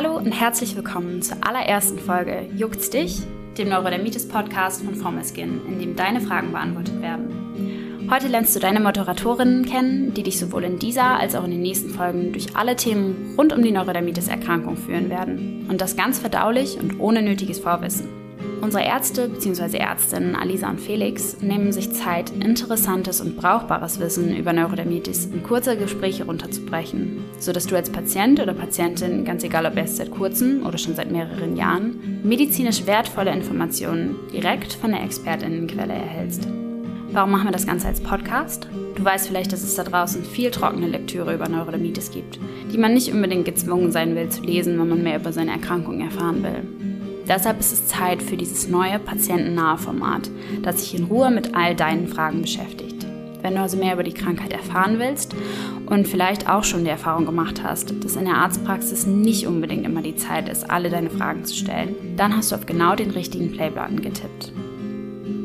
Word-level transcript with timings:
Hallo 0.00 0.16
und 0.16 0.30
herzlich 0.30 0.76
willkommen 0.76 1.22
zur 1.22 1.38
allerersten 1.44 1.98
Folge 1.98 2.48
Juckt's 2.54 2.88
dich? 2.88 3.20
dem 3.56 3.70
Neurodermitis 3.70 4.28
Podcast 4.28 4.84
von 4.84 4.94
Formelskin, 4.94 5.60
in 5.66 5.80
dem 5.80 5.96
deine 5.96 6.20
Fragen 6.20 6.52
beantwortet 6.52 7.02
werden. 7.02 8.06
Heute 8.08 8.28
lernst 8.28 8.54
du 8.54 8.60
deine 8.60 8.78
Moderatorinnen 8.78 9.64
kennen, 9.64 10.14
die 10.14 10.22
dich 10.22 10.38
sowohl 10.38 10.62
in 10.62 10.78
dieser 10.78 11.18
als 11.18 11.34
auch 11.34 11.42
in 11.42 11.50
den 11.50 11.62
nächsten 11.62 11.90
Folgen 11.90 12.30
durch 12.30 12.54
alle 12.54 12.76
Themen 12.76 13.34
rund 13.36 13.52
um 13.52 13.60
die 13.60 13.72
Neurodermitis-Erkrankung 13.72 14.76
führen 14.76 15.10
werden. 15.10 15.66
Und 15.68 15.80
das 15.80 15.96
ganz 15.96 16.20
verdaulich 16.20 16.78
und 16.78 17.00
ohne 17.00 17.20
nötiges 17.20 17.58
Vorwissen. 17.58 18.27
Unsere 18.60 18.84
Ärzte 18.84 19.28
bzw. 19.28 19.76
Ärztinnen 19.78 20.34
Alisa 20.34 20.68
und 20.68 20.80
Felix 20.80 21.36
nehmen 21.40 21.72
sich 21.72 21.92
Zeit, 21.92 22.30
interessantes 22.30 23.20
und 23.20 23.36
brauchbares 23.36 24.00
Wissen 24.00 24.36
über 24.36 24.52
Neurodermitis 24.52 25.26
in 25.26 25.42
kurze 25.42 25.76
Gespräche 25.76 26.24
runterzubrechen, 26.24 27.24
sodass 27.38 27.66
du 27.66 27.76
als 27.76 27.90
Patient 27.90 28.40
oder 28.40 28.54
Patientin, 28.54 29.24
ganz 29.24 29.44
egal 29.44 29.64
ob 29.64 29.76
erst 29.76 29.98
seit 29.98 30.10
kurzem 30.10 30.66
oder 30.66 30.76
schon 30.76 30.96
seit 30.96 31.10
mehreren 31.10 31.56
Jahren, 31.56 32.20
medizinisch 32.24 32.84
wertvolle 32.86 33.32
Informationen 33.32 34.16
direkt 34.32 34.72
von 34.72 34.90
der 34.90 35.04
Expertinnenquelle 35.04 35.94
erhältst. 35.94 36.48
Warum 37.12 37.30
machen 37.30 37.46
wir 37.46 37.52
das 37.52 37.66
Ganze 37.66 37.86
als 37.86 38.02
Podcast? 38.02 38.68
Du 38.96 39.04
weißt 39.04 39.28
vielleicht, 39.28 39.52
dass 39.52 39.62
es 39.62 39.76
da 39.76 39.84
draußen 39.84 40.24
viel 40.24 40.50
trockene 40.50 40.88
Lektüre 40.88 41.34
über 41.34 41.48
Neurodermitis 41.48 42.10
gibt, 42.10 42.38
die 42.72 42.78
man 42.78 42.92
nicht 42.92 43.12
unbedingt 43.12 43.46
gezwungen 43.46 43.92
sein 43.92 44.14
will 44.14 44.28
zu 44.28 44.42
lesen, 44.42 44.78
wenn 44.78 44.88
man 44.88 45.02
mehr 45.02 45.18
über 45.18 45.32
seine 45.32 45.52
Erkrankung 45.52 46.00
erfahren 46.00 46.42
will. 46.42 46.87
Deshalb 47.28 47.60
ist 47.60 47.72
es 47.72 47.86
Zeit 47.86 48.22
für 48.22 48.38
dieses 48.38 48.68
neue 48.68 48.98
patientennahe 48.98 49.76
Format, 49.76 50.30
das 50.62 50.80
sich 50.80 50.98
in 50.98 51.04
Ruhe 51.04 51.30
mit 51.30 51.54
all 51.54 51.74
deinen 51.74 52.08
Fragen 52.08 52.40
beschäftigt. 52.40 53.06
Wenn 53.42 53.54
du 53.54 53.60
also 53.60 53.76
mehr 53.76 53.94
über 53.94 54.02
die 54.02 54.14
Krankheit 54.14 54.52
erfahren 54.52 54.98
willst 54.98 55.36
und 55.86 56.08
vielleicht 56.08 56.48
auch 56.48 56.64
schon 56.64 56.84
die 56.84 56.90
Erfahrung 56.90 57.26
gemacht 57.26 57.62
hast, 57.62 57.94
dass 58.02 58.16
in 58.16 58.24
der 58.24 58.34
Arztpraxis 58.34 59.06
nicht 59.06 59.46
unbedingt 59.46 59.86
immer 59.86 60.02
die 60.02 60.16
Zeit 60.16 60.48
ist, 60.48 60.70
alle 60.70 60.90
deine 60.90 61.10
Fragen 61.10 61.44
zu 61.44 61.54
stellen, 61.54 61.94
dann 62.16 62.36
hast 62.36 62.50
du 62.50 62.56
auf 62.56 62.66
genau 62.66 62.96
den 62.96 63.10
richtigen 63.10 63.52
Playbutton 63.52 64.00
getippt. 64.00 64.52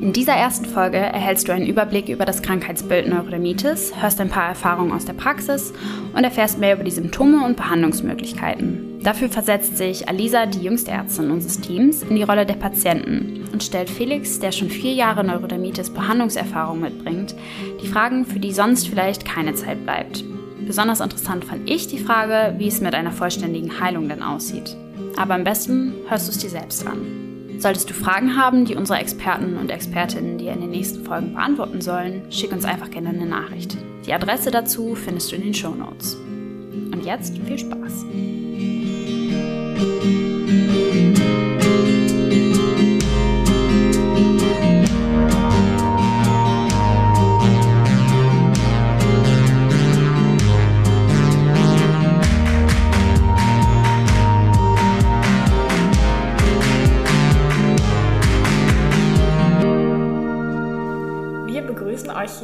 In 0.02 0.12
dieser 0.12 0.34
ersten 0.34 0.66
Folge 0.66 0.98
erhältst 0.98 1.48
du 1.48 1.54
einen 1.54 1.68
Überblick 1.68 2.10
über 2.10 2.26
das 2.26 2.42
Krankheitsbild 2.42 3.08
Neurodermitis, 3.08 3.94
hörst 4.02 4.20
ein 4.20 4.30
paar 4.30 4.50
Erfahrungen 4.50 4.92
aus 4.92 5.06
der 5.06 5.14
Praxis 5.14 5.72
und 6.14 6.24
erfährst 6.24 6.60
mehr 6.60 6.76
über 6.76 6.84
die 6.84 6.92
Symptome 6.92 7.46
und 7.46 7.56
Behandlungsmöglichkeiten. 7.56 8.93
Dafür 9.04 9.28
versetzt 9.28 9.78
sich 9.78 10.08
Alisa, 10.08 10.46
die 10.46 10.62
jüngste 10.64 10.92
Ärztin 10.92 11.30
unseres 11.30 11.60
Teams, 11.60 12.04
in 12.04 12.16
die 12.16 12.24
Rolle 12.24 12.46
der 12.46 12.54
Patienten 12.54 13.44
und 13.52 13.62
stellt 13.62 13.90
Felix, 13.90 14.40
der 14.40 14.54
schon 14.54 14.70
vier 14.70 14.94
Jahre 14.94 15.26
Neurodermitis 15.26 15.90
Behandlungserfahrung 15.90 16.80
mitbringt, 16.80 17.36
die 17.82 17.88
Fragen, 17.88 18.26
für 18.26 18.40
die 18.40 18.54
sonst 18.54 18.88
vielleicht 18.88 19.26
keine 19.26 19.56
Zeit 19.56 19.84
bleibt. 19.84 20.24
Besonders 20.66 21.02
interessant 21.02 21.44
fand 21.44 21.70
ich 21.70 21.88
die 21.88 22.00
Frage, 22.00 22.56
wie 22.58 22.68
es 22.68 22.80
mit 22.80 22.96
einer 22.96 23.12
vollständigen 23.12 23.82
Heilung 23.82 24.08
denn 24.08 24.24
aussieht. 24.24 24.78
Aber 25.18 25.34
am 25.34 25.44
besten 25.44 25.94
hörst 26.08 26.28
du 26.28 26.32
es 26.32 26.38
dir 26.38 26.50
selbst 26.50 26.88
an. 26.88 27.60
Solltest 27.60 27.90
du 27.90 27.94
Fragen 27.94 28.38
haben, 28.38 28.64
die 28.64 28.76
unsere 28.76 29.00
Experten 29.00 29.58
und 29.58 29.70
Expertinnen 29.70 30.38
dir 30.38 30.54
in 30.54 30.62
den 30.62 30.72
nächsten 30.72 31.04
Folgen 31.04 31.34
beantworten 31.34 31.82
sollen, 31.82 32.24
schick 32.32 32.54
uns 32.54 32.64
einfach 32.64 32.90
gerne 32.90 33.10
eine 33.10 33.26
Nachricht. 33.26 33.78
Die 34.06 34.14
Adresse 34.14 34.50
dazu 34.50 34.96
findest 34.96 35.32
du 35.32 35.36
in 35.36 35.44
den 35.44 35.54
Show 35.54 35.76
Notes. 35.76 36.16
Und 36.16 37.06
jetzt 37.06 37.38
viel 37.46 37.60
Spaß! 37.60 38.06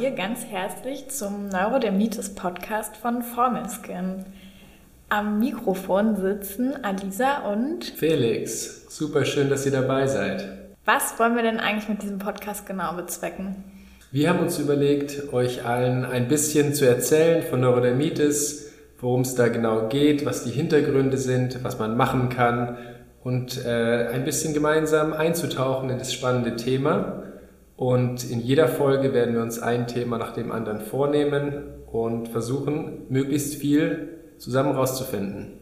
Hier 0.00 0.12
ganz 0.12 0.46
herzlich 0.46 1.10
zum 1.10 1.48
Neurodermitis 1.48 2.34
Podcast 2.34 2.96
von 2.96 3.22
Formelskin. 3.22 4.24
Am 5.12 5.40
Mikrofon 5.40 6.14
sitzen 6.14 6.84
Alisa 6.84 7.50
und 7.50 7.84
Felix. 7.84 8.86
Super 8.88 9.24
schön, 9.24 9.50
dass 9.50 9.66
ihr 9.66 9.72
dabei 9.72 10.06
seid. 10.06 10.46
Was 10.84 11.18
wollen 11.18 11.34
wir 11.34 11.42
denn 11.42 11.58
eigentlich 11.58 11.88
mit 11.88 12.02
diesem 12.04 12.20
Podcast 12.20 12.64
genau 12.64 12.94
bezwecken? 12.94 13.56
Wir 14.12 14.28
haben 14.28 14.38
uns 14.38 14.60
überlegt, 14.60 15.32
euch 15.32 15.66
allen 15.66 16.04
ein 16.04 16.28
bisschen 16.28 16.74
zu 16.74 16.86
erzählen 16.86 17.42
von 17.42 17.58
Neurodermitis, 17.58 18.72
worum 19.00 19.22
es 19.22 19.34
da 19.34 19.48
genau 19.48 19.88
geht, 19.88 20.24
was 20.24 20.44
die 20.44 20.52
Hintergründe 20.52 21.16
sind, 21.16 21.64
was 21.64 21.80
man 21.80 21.96
machen 21.96 22.28
kann 22.28 22.78
und 23.24 23.66
äh, 23.66 24.10
ein 24.12 24.24
bisschen 24.24 24.54
gemeinsam 24.54 25.12
einzutauchen 25.12 25.90
in 25.90 25.98
das 25.98 26.12
spannende 26.14 26.54
Thema. 26.54 27.24
Und 27.74 28.30
in 28.30 28.38
jeder 28.38 28.68
Folge 28.68 29.12
werden 29.12 29.34
wir 29.34 29.42
uns 29.42 29.58
ein 29.58 29.88
Thema 29.88 30.18
nach 30.18 30.34
dem 30.34 30.52
anderen 30.52 30.80
vornehmen 30.80 31.64
und 31.90 32.28
versuchen, 32.28 33.06
möglichst 33.08 33.56
viel 33.56 34.19
zusammen 34.40 34.74
rauszufinden. 34.74 35.58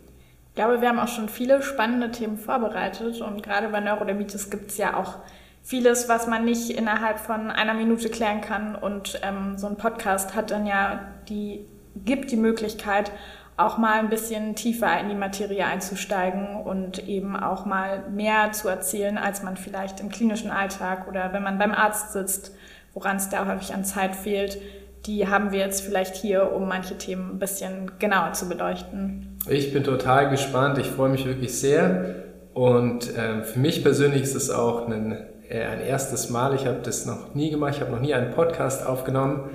Ich 0.48 0.54
glaube, 0.54 0.80
wir 0.80 0.88
haben 0.88 0.98
auch 0.98 1.08
schon 1.08 1.28
viele 1.28 1.62
spannende 1.62 2.10
Themen 2.10 2.38
vorbereitet 2.38 3.20
und 3.20 3.42
gerade 3.42 3.68
bei 3.68 3.80
Neurodermitis 3.80 4.50
gibt 4.50 4.70
es 4.70 4.78
ja 4.78 4.96
auch 4.96 5.16
vieles, 5.62 6.08
was 6.08 6.26
man 6.26 6.44
nicht 6.44 6.70
innerhalb 6.70 7.18
von 7.18 7.50
einer 7.50 7.74
Minute 7.74 8.08
klären 8.08 8.40
kann 8.40 8.74
und 8.74 9.20
ähm, 9.22 9.58
so 9.58 9.66
ein 9.66 9.76
Podcast 9.76 10.34
hat 10.34 10.50
dann 10.50 10.66
ja 10.66 11.00
die, 11.28 11.66
gibt 12.04 12.30
die 12.30 12.36
Möglichkeit, 12.36 13.12
auch 13.58 13.76
mal 13.76 13.98
ein 13.98 14.08
bisschen 14.08 14.54
tiefer 14.54 14.98
in 15.00 15.08
die 15.08 15.16
Materie 15.16 15.66
einzusteigen 15.66 16.56
und 16.62 17.08
eben 17.08 17.36
auch 17.36 17.66
mal 17.66 18.08
mehr 18.08 18.52
zu 18.52 18.68
erzählen, 18.68 19.18
als 19.18 19.42
man 19.42 19.56
vielleicht 19.56 19.98
im 20.00 20.10
klinischen 20.10 20.50
Alltag 20.52 21.08
oder 21.08 21.32
wenn 21.32 21.42
man 21.42 21.58
beim 21.58 21.72
Arzt 21.72 22.12
sitzt, 22.12 22.54
woran 22.94 23.16
es 23.16 23.28
da 23.28 23.46
häufig 23.46 23.74
an 23.74 23.84
Zeit 23.84 24.14
fehlt. 24.14 24.58
Die 25.08 25.26
haben 25.26 25.52
wir 25.52 25.58
jetzt 25.60 25.80
vielleicht 25.80 26.16
hier, 26.16 26.52
um 26.52 26.68
manche 26.68 26.98
Themen 26.98 27.30
ein 27.30 27.38
bisschen 27.38 27.90
genauer 27.98 28.34
zu 28.34 28.46
beleuchten. 28.46 29.38
Ich 29.48 29.72
bin 29.72 29.82
total 29.82 30.28
gespannt. 30.28 30.76
Ich 30.76 30.86
freue 30.86 31.08
mich 31.08 31.24
wirklich 31.24 31.58
sehr. 31.58 32.14
Und 32.52 33.10
ähm, 33.16 33.42
für 33.42 33.58
mich 33.58 33.82
persönlich 33.82 34.22
ist 34.22 34.34
es 34.34 34.50
auch 34.50 34.86
ein, 34.86 35.16
äh, 35.48 35.64
ein 35.64 35.80
erstes 35.80 36.28
Mal. 36.28 36.54
Ich 36.54 36.66
habe 36.66 36.80
das 36.82 37.06
noch 37.06 37.34
nie 37.34 37.50
gemacht. 37.50 37.76
Ich 37.76 37.80
habe 37.80 37.90
noch 37.90 38.00
nie 38.00 38.12
einen 38.12 38.32
Podcast 38.32 38.86
aufgenommen. 38.86 39.48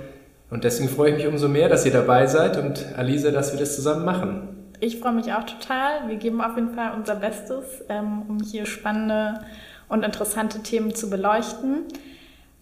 Und 0.50 0.64
deswegen 0.64 0.88
freue 0.88 1.10
ich 1.10 1.16
mich 1.18 1.26
umso 1.28 1.48
mehr, 1.48 1.68
dass 1.68 1.86
ihr 1.86 1.92
dabei 1.92 2.26
seid 2.26 2.56
und 2.56 2.86
Alisa, 2.96 3.30
dass 3.30 3.52
wir 3.52 3.60
das 3.60 3.76
zusammen 3.76 4.04
machen. 4.04 4.48
Ich 4.80 4.98
freue 4.98 5.12
mich 5.12 5.32
auch 5.32 5.44
total. 5.44 6.08
Wir 6.08 6.16
geben 6.16 6.40
auf 6.40 6.56
jeden 6.56 6.74
Fall 6.74 6.94
unser 6.96 7.14
Bestes, 7.14 7.64
ähm, 7.88 8.22
um 8.28 8.40
hier 8.40 8.66
spannende 8.66 9.40
und 9.88 10.04
interessante 10.04 10.64
Themen 10.64 10.94
zu 10.96 11.08
beleuchten. 11.08 11.84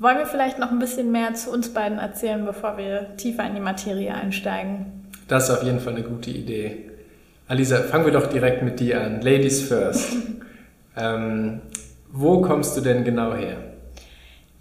Wollen 0.03 0.19
wir 0.19 0.27
vielleicht 0.27 0.59
noch 0.59 0.73
ein 0.73 0.81
bisschen 0.81 1.13
mehr 1.13 1.33
zu 1.35 1.53
uns 1.53 1.73
beiden 1.73 1.99
erzählen, 1.99 2.45
bevor 2.45 2.77
wir 2.77 3.17
tiefer 3.17 3.47
in 3.47 3.55
die 3.55 3.61
Materie 3.61 4.13
einsteigen? 4.13 4.87
Das 5.29 5.45
ist 5.45 5.51
auf 5.51 5.63
jeden 5.63 5.79
Fall 5.79 5.93
eine 5.93 6.03
gute 6.03 6.29
Idee. 6.29 6.91
Alisa, 7.47 7.77
fangen 7.83 8.07
wir 8.07 8.13
doch 8.13 8.27
direkt 8.27 8.65
mit 8.65 8.81
dir 8.81 9.01
an. 9.01 9.21
Ladies 9.21 9.63
first. 9.63 10.17
ähm, 10.97 11.61
wo 12.11 12.41
kommst 12.41 12.77
du 12.77 12.81
denn 12.81 13.05
genau 13.05 13.37
her? 13.37 13.59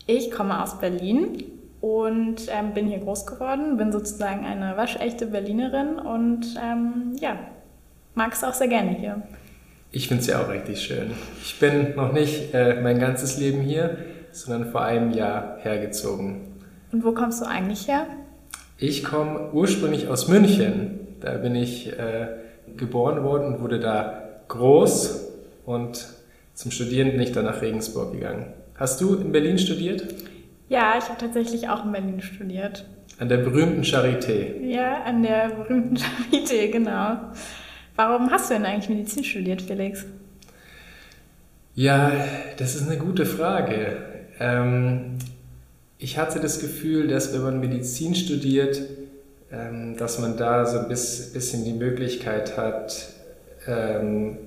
Ich 0.05 0.29
komme 0.29 0.61
aus 0.61 0.79
Berlin 0.79 1.43
und 1.79 2.43
ähm, 2.49 2.75
bin 2.75 2.85
hier 2.87 2.99
groß 2.99 3.25
geworden, 3.25 3.77
bin 3.77 3.91
sozusagen 3.91 4.45
eine 4.45 4.77
waschechte 4.77 5.25
Berlinerin 5.25 5.95
und 5.95 6.55
ähm, 6.63 7.15
ja, 7.19 7.39
mag 8.13 8.33
es 8.33 8.43
auch 8.43 8.53
sehr 8.53 8.67
gerne 8.67 8.91
hier. 8.91 9.23
Ich 9.91 10.07
finde 10.07 10.21
es 10.21 10.27
ja 10.27 10.39
auch 10.39 10.49
richtig 10.49 10.79
schön. 10.83 11.13
Ich 11.41 11.59
bin 11.59 11.95
noch 11.95 12.13
nicht 12.13 12.53
äh, 12.53 12.79
mein 12.79 12.99
ganzes 12.99 13.39
Leben 13.39 13.61
hier, 13.61 13.97
sondern 14.31 14.71
vor 14.71 14.81
einem 14.81 15.11
Jahr 15.11 15.57
hergezogen. 15.59 16.41
Und 16.91 17.03
wo 17.03 17.13
kommst 17.13 17.41
du 17.41 17.45
eigentlich 17.45 17.87
her? 17.87 18.07
Ich 18.77 19.03
komme 19.03 19.51
ursprünglich 19.53 20.07
aus 20.07 20.27
München. 20.27 20.99
Da 21.19 21.37
bin 21.37 21.55
ich 21.55 21.87
äh, 21.87 22.27
geboren 22.75 23.23
worden 23.23 23.53
und 23.53 23.61
wurde 23.61 23.79
da 23.79 24.23
groß 24.47 25.27
und 25.65 26.07
zum 26.53 26.71
Studieren 26.71 27.11
bin 27.11 27.21
ich 27.21 27.31
dann 27.31 27.45
nach 27.45 27.61
Regensburg 27.61 28.11
gegangen. 28.11 28.47
Hast 28.75 28.99
du 29.01 29.15
in 29.15 29.31
Berlin 29.31 29.57
studiert? 29.57 30.03
Ja, 30.67 30.95
ich 30.97 31.05
habe 31.05 31.17
tatsächlich 31.19 31.69
auch 31.69 31.85
in 31.85 31.91
Berlin 31.91 32.21
studiert. 32.21 32.85
An 33.19 33.29
der 33.29 33.37
berühmten 33.37 33.83
Charité. 33.83 34.59
Ja, 34.61 35.03
an 35.03 35.21
der 35.21 35.49
berühmten 35.49 35.95
Charité, 36.31 36.71
genau. 36.71 37.17
Warum 37.95 38.31
hast 38.31 38.49
du 38.49 38.55
denn 38.55 38.65
eigentlich 38.65 38.89
Medizin 38.89 39.23
studiert, 39.23 39.61
Felix? 39.61 40.05
Ja, 41.75 42.11
das 42.57 42.75
ist 42.75 42.87
eine 42.87 42.97
gute 42.97 43.25
Frage. 43.25 43.97
Ähm, 44.41 45.19
ich 45.99 46.17
hatte 46.17 46.39
das 46.39 46.59
Gefühl, 46.59 47.07
dass 47.07 47.31
wenn 47.31 47.43
man 47.43 47.59
Medizin 47.59 48.15
studiert, 48.15 48.81
ähm, 49.51 49.95
dass 49.97 50.17
man 50.17 50.35
da 50.35 50.65
so 50.65 50.79
ein 50.79 50.87
bisschen 50.87 51.63
die 51.63 51.73
Möglichkeit 51.73 52.57
hat, 52.57 53.09
ähm, 53.67 54.37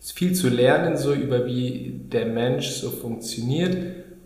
viel 0.00 0.34
zu 0.34 0.48
lernen, 0.48 0.96
so 0.96 1.14
über 1.14 1.46
wie 1.46 2.00
der 2.12 2.26
Mensch 2.26 2.68
so 2.70 2.90
funktioniert 2.90 3.76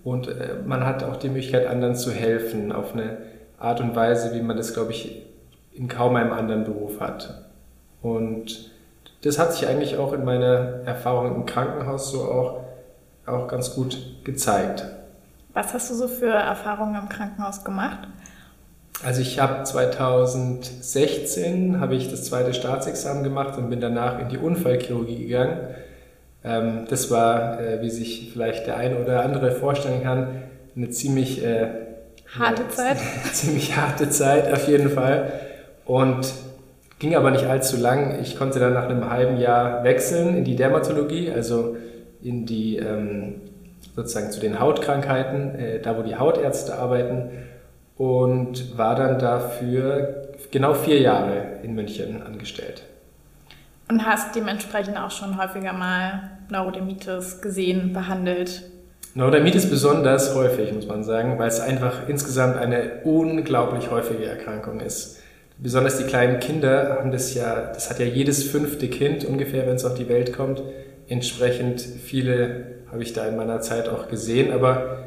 und 0.03 0.29
äh, 0.29 0.57
man 0.65 0.87
hat 0.87 1.05
auch 1.05 1.17
die 1.17 1.29
Möglichkeit, 1.29 1.67
anderen 1.67 1.95
zu 1.95 2.11
helfen, 2.11 2.73
auf 2.73 2.95
eine 2.95 3.19
Art 3.59 3.81
und 3.81 3.95
Weise, 3.95 4.35
wie 4.35 4.41
man 4.41 4.57
das, 4.57 4.73
glaube 4.73 4.93
ich, 4.93 5.27
in 5.73 5.89
kaum 5.89 6.17
einem 6.17 6.33
anderen 6.33 6.65
Beruf 6.65 7.01
hat. 7.01 7.45
Und 8.01 8.71
das 9.23 9.39
hat 9.39 9.53
sich 9.53 9.69
eigentlich 9.69 9.99
auch 9.99 10.15
in 10.15 10.25
meiner 10.25 10.81
Erfahrung 10.87 11.35
im 11.35 11.47
Krankenhaus 11.47 12.13
so 12.13 12.23
auch, 12.23 12.61
auch 13.27 13.47
ganz 13.49 13.75
gut 13.75 13.99
gezeigt. 14.25 14.87
Was 15.59 15.75
hast 15.75 15.91
du 15.91 15.95
so 15.95 16.07
für 16.07 16.31
Erfahrungen 16.31 16.95
im 16.95 17.09
Krankenhaus 17.09 17.65
gemacht? 17.65 18.07
Also 19.05 19.23
ich 19.23 19.41
habe 19.41 19.65
2016 19.65 21.81
habe 21.81 21.97
ich 21.97 22.09
das 22.09 22.27
zweite 22.27 22.55
Staatsexamen 22.55 23.25
gemacht 23.25 23.59
und 23.59 23.69
bin 23.69 23.81
danach 23.81 24.21
in 24.21 24.29
die 24.29 24.39
Unfallchirurgie 24.39 25.27
gegangen. 25.27 25.59
Ähm, 26.45 26.85
das 26.89 27.11
war, 27.11 27.61
äh, 27.61 27.83
wie 27.83 27.91
sich 27.91 28.31
vielleicht 28.33 28.69
der 28.69 28.77
eine 28.77 29.01
oder 29.01 29.25
andere 29.25 29.51
vorstellen 29.51 30.05
kann, 30.05 30.45
eine 30.77 30.91
ziemlich 30.91 31.45
äh, 31.45 31.71
harte 32.39 32.63
eine, 32.63 32.71
Zeit. 32.71 32.99
ziemlich 33.33 33.77
harte 33.77 34.11
Zeit 34.11 34.53
auf 34.53 34.69
jeden 34.69 34.91
Fall 34.91 35.33
und 35.87 36.33
ging 37.01 37.17
aber 37.17 37.33
nicht 37.33 37.47
allzu 37.47 37.79
lang. 37.79 38.21
Ich 38.23 38.39
konnte 38.39 38.61
dann 38.61 38.75
nach 38.75 38.89
einem 38.89 39.11
halben 39.11 39.39
Jahr 39.39 39.83
wechseln 39.83 40.37
in 40.37 40.45
die 40.45 40.55
Dermatologie, 40.55 41.33
also 41.33 41.77
in 42.23 42.47
die 42.47 42.77
ähm, 42.77 43.41
sozusagen 43.99 44.31
zu 44.31 44.39
den 44.39 44.61
Hautkrankheiten, 44.61 45.59
äh, 45.59 45.81
da 45.81 45.99
wo 45.99 46.03
die 46.03 46.15
Hautärzte 46.15 46.79
arbeiten 46.79 47.31
und 47.97 48.79
war 48.79 48.95
dann 48.95 49.19
dafür 49.19 50.29
genau 50.53 50.75
vier 50.75 51.01
Jahre 51.01 51.59
in 51.65 51.75
München 51.75 52.23
angestellt. 52.23 52.85
Und 53.91 54.07
hast 54.07 54.37
dementsprechend 54.37 54.97
auch 54.97 55.11
schon 55.11 55.37
häufiger 55.37 55.73
mal 55.73 56.31
Neurodermitis 56.49 57.41
gesehen, 57.41 57.93
behandelt? 57.93 58.71
Neurodermitis 59.15 59.69
besonders 59.69 60.33
häufig, 60.37 60.73
muss 60.73 60.87
man 60.87 61.03
sagen, 61.03 61.37
weil 61.41 61.49
es 61.49 61.59
einfach 61.59 62.09
insgesamt 62.09 62.57
eine 62.57 63.01
unglaublich 63.03 63.91
häufige 63.91 64.27
Erkrankung 64.27 64.79
ist. 64.79 65.19
Besonders 65.59 65.99
die 65.99 66.05
kleinen 66.05 66.39
Kinder 66.39 66.99
haben 67.01 67.11
das 67.11 67.35
ja, 67.35 67.73
das 67.75 67.91
hat 67.91 67.99
ja 67.99 68.07
jedes 68.07 68.45
fünfte 68.45 68.87
Kind 68.87 69.25
ungefähr, 69.25 69.67
wenn 69.67 69.75
es 69.75 69.85
auf 69.85 69.95
die 69.95 70.09
Welt 70.09 70.33
kommt. 70.37 70.63
Entsprechend 71.09 71.81
viele 71.81 72.78
habe 72.91 73.03
ich 73.03 73.13
da 73.13 73.27
in 73.27 73.37
meiner 73.37 73.61
Zeit 73.61 73.89
auch 73.89 74.09
gesehen, 74.09 74.53
aber 74.53 75.05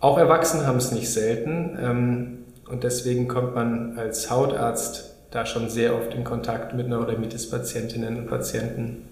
auch 0.00 0.18
Erwachsene 0.18 0.66
haben 0.66 0.78
es 0.78 0.92
nicht 0.92 1.10
selten 1.10 1.78
ähm, 1.80 2.38
und 2.68 2.84
deswegen 2.84 3.28
kommt 3.28 3.54
man 3.54 3.98
als 3.98 4.30
Hautarzt 4.30 5.14
da 5.30 5.46
schon 5.46 5.68
sehr 5.68 5.94
oft 5.94 6.14
in 6.14 6.24
Kontakt 6.24 6.74
mit 6.74 6.88
Neurodermitis-Patientinnen 6.88 8.16
und 8.16 8.26
Patienten. 8.28 9.08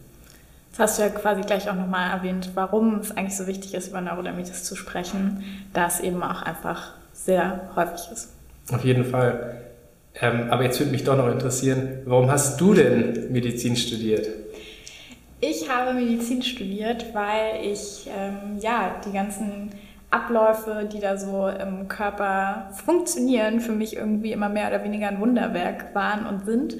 Das 0.70 0.81
hast 0.81 0.99
du 0.99 1.02
ja 1.02 1.08
quasi 1.08 1.40
gleich 1.43 1.69
auch 1.69 1.75
nochmal 1.75 2.11
erwähnt, 2.11 2.50
warum 2.55 3.00
es 3.00 3.17
eigentlich 3.17 3.37
so 3.37 3.46
wichtig 3.46 3.75
ist, 3.75 3.88
über 3.88 4.00
Neurodermitis 4.00 4.64
zu 4.64 4.76
sprechen, 4.76 5.44
da 5.73 5.87
es 5.87 6.00
eben 6.00 6.23
auch 6.23 6.43
einfach 6.43 6.93
sehr 7.12 7.70
häufig 7.75 8.12
ist. 8.12 8.31
Auf 8.73 8.84
jeden 8.84 9.05
Fall. 9.05 9.61
Ähm, 10.20 10.50
aber 10.50 10.64
jetzt 10.64 10.78
würde 10.78 10.93
mich 10.93 11.05
doch 11.05 11.16
noch 11.16 11.31
interessieren, 11.31 12.00
warum 12.05 12.31
hast 12.31 12.61
du 12.61 12.75
denn 12.75 13.32
Medizin 13.32 13.76
studiert? 13.76 14.28
Ich 15.42 15.70
habe 15.70 15.94
Medizin 15.94 16.42
studiert, 16.42 17.14
weil 17.14 17.64
ich 17.64 18.08
ähm, 18.14 18.58
ja 18.60 19.00
die 19.06 19.12
ganzen 19.12 19.70
Abläufe, 20.10 20.88
die 20.92 21.00
da 21.00 21.16
so 21.16 21.48
im 21.48 21.88
Körper 21.88 22.69
funktionieren, 22.84 23.60
für 23.60 23.72
mich 23.72 23.96
irgendwie 23.96 24.32
immer 24.32 24.50
mehr 24.50 24.69
oder 24.69 24.84
weniger 24.84 25.08
ein 25.08 25.20
Wunderwerk 25.20 25.94
waren 25.94 26.26
und 26.26 26.44
sind. 26.44 26.76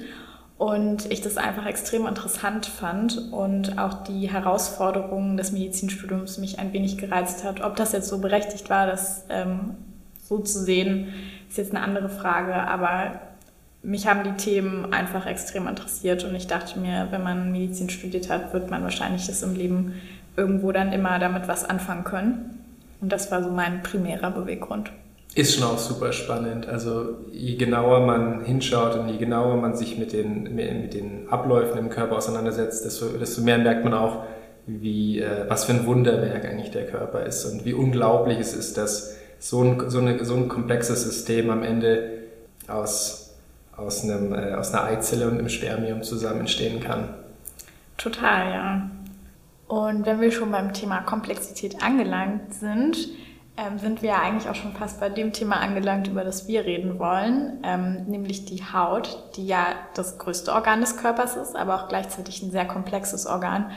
Und 0.59 1.11
ich 1.11 1.21
das 1.21 1.37
einfach 1.37 1.65
extrem 1.65 2.05
interessant 2.05 2.67
fand 2.67 3.31
und 3.31 3.79
auch 3.79 4.03
die 4.03 4.29
Herausforderungen 4.29 5.37
des 5.37 5.51
Medizinstudiums 5.53 6.37
mich 6.37 6.59
ein 6.59 6.71
wenig 6.71 6.99
gereizt 6.99 7.43
hat. 7.43 7.61
Ob 7.61 7.75
das 7.77 7.93
jetzt 7.93 8.09
so 8.09 8.19
berechtigt 8.19 8.69
war, 8.69 8.85
das 8.85 9.25
ähm, 9.29 9.75
so 10.21 10.37
zu 10.37 10.59
sehen, 10.59 11.07
ist 11.49 11.57
jetzt 11.57 11.73
eine 11.73 11.83
andere 11.83 12.09
Frage. 12.09 12.53
Aber 12.53 13.21
mich 13.83 14.07
haben 14.07 14.23
die 14.23 14.43
Themen 14.43 14.93
einfach 14.93 15.25
extrem 15.25 15.67
interessiert 15.67 16.23
und 16.23 16.35
ich 16.35 16.47
dachte 16.47 16.79
mir, 16.79 17.07
wenn 17.11 17.23
man 17.23 17.51
Medizin 17.51 17.89
studiert 17.89 18.29
hat, 18.29 18.53
wird 18.53 18.69
man 18.69 18.83
wahrscheinlich 18.83 19.25
das 19.27 19.41
im 19.43 19.55
Leben 19.55 19.93
irgendwo 20.37 20.71
dann 20.71 20.93
immer 20.93 21.19
damit 21.19 21.47
was 21.47 21.65
anfangen 21.65 22.03
können. 22.03 22.59
Und 23.01 23.11
das 23.11 23.31
war 23.31 23.43
so 23.43 23.49
mein 23.49 23.81
primärer 23.81 24.31
Beweggrund. 24.31 24.91
Ist 25.33 25.55
schon 25.55 25.63
auch 25.63 25.77
super 25.77 26.11
spannend. 26.11 26.67
Also 26.67 27.17
je 27.31 27.55
genauer 27.55 28.05
man 28.05 28.43
hinschaut 28.43 28.97
und 28.97 29.09
je 29.09 29.17
genauer 29.17 29.55
man 29.57 29.75
sich 29.75 29.97
mit 29.97 30.13
den, 30.13 30.55
mit 30.55 30.93
den 30.93 31.29
Abläufen 31.29 31.79
im 31.79 31.89
Körper 31.89 32.17
auseinandersetzt, 32.17 32.85
desto, 32.85 33.07
desto 33.17 33.41
mehr 33.41 33.57
merkt 33.57 33.83
man 33.83 33.93
auch, 33.93 34.23
wie, 34.67 35.19
äh, 35.19 35.45
was 35.47 35.65
für 35.65 35.73
ein 35.73 35.85
Wunderwerk 35.85 36.45
eigentlich 36.45 36.71
der 36.71 36.85
Körper 36.85 37.25
ist 37.25 37.45
und 37.45 37.65
wie 37.65 37.73
unglaublich 37.73 38.39
es 38.39 38.53
ist, 38.53 38.77
dass 38.77 39.15
so 39.39 39.63
ein, 39.63 39.89
so, 39.89 39.99
eine, 39.99 40.23
so 40.23 40.35
ein 40.35 40.49
komplexes 40.49 41.03
System 41.03 41.49
am 41.49 41.63
Ende 41.63 42.09
aus, 42.67 43.20
aus, 43.81 44.03
einem, 44.03 44.33
äh, 44.33 44.53
aus 44.53 44.73
einer 44.73 44.85
Eizelle 44.85 45.27
und 45.27 45.37
einem 45.39 45.49
Spermium 45.49 46.03
zusammen 46.03 46.41
entstehen 46.41 46.81
kann. 46.81 47.13
Total, 47.97 48.51
ja. 48.51 48.89
Und 49.67 50.05
wenn 50.05 50.19
wir 50.19 50.31
schon 50.31 50.51
beim 50.51 50.73
Thema 50.73 51.01
Komplexität 51.01 51.81
angelangt 51.81 52.53
sind, 52.53 52.97
ähm, 53.57 53.79
sind 53.79 54.01
wir 54.01 54.09
ja 54.09 54.21
eigentlich 54.21 54.49
auch 54.49 54.55
schon 54.55 54.73
fast 54.73 54.99
bei 54.99 55.09
dem 55.09 55.33
Thema 55.33 55.57
angelangt, 55.57 56.07
über 56.07 56.23
das 56.23 56.47
wir 56.47 56.65
reden 56.65 56.99
wollen, 56.99 57.59
ähm, 57.63 58.05
nämlich 58.07 58.45
die 58.45 58.63
Haut, 58.63 59.31
die 59.35 59.45
ja 59.45 59.67
das 59.93 60.17
größte 60.17 60.53
Organ 60.53 60.81
des 60.81 60.97
Körpers 60.97 61.35
ist, 61.35 61.55
aber 61.55 61.75
auch 61.75 61.87
gleichzeitig 61.87 62.41
ein 62.41 62.51
sehr 62.51 62.65
komplexes 62.65 63.25
Organ, 63.25 63.71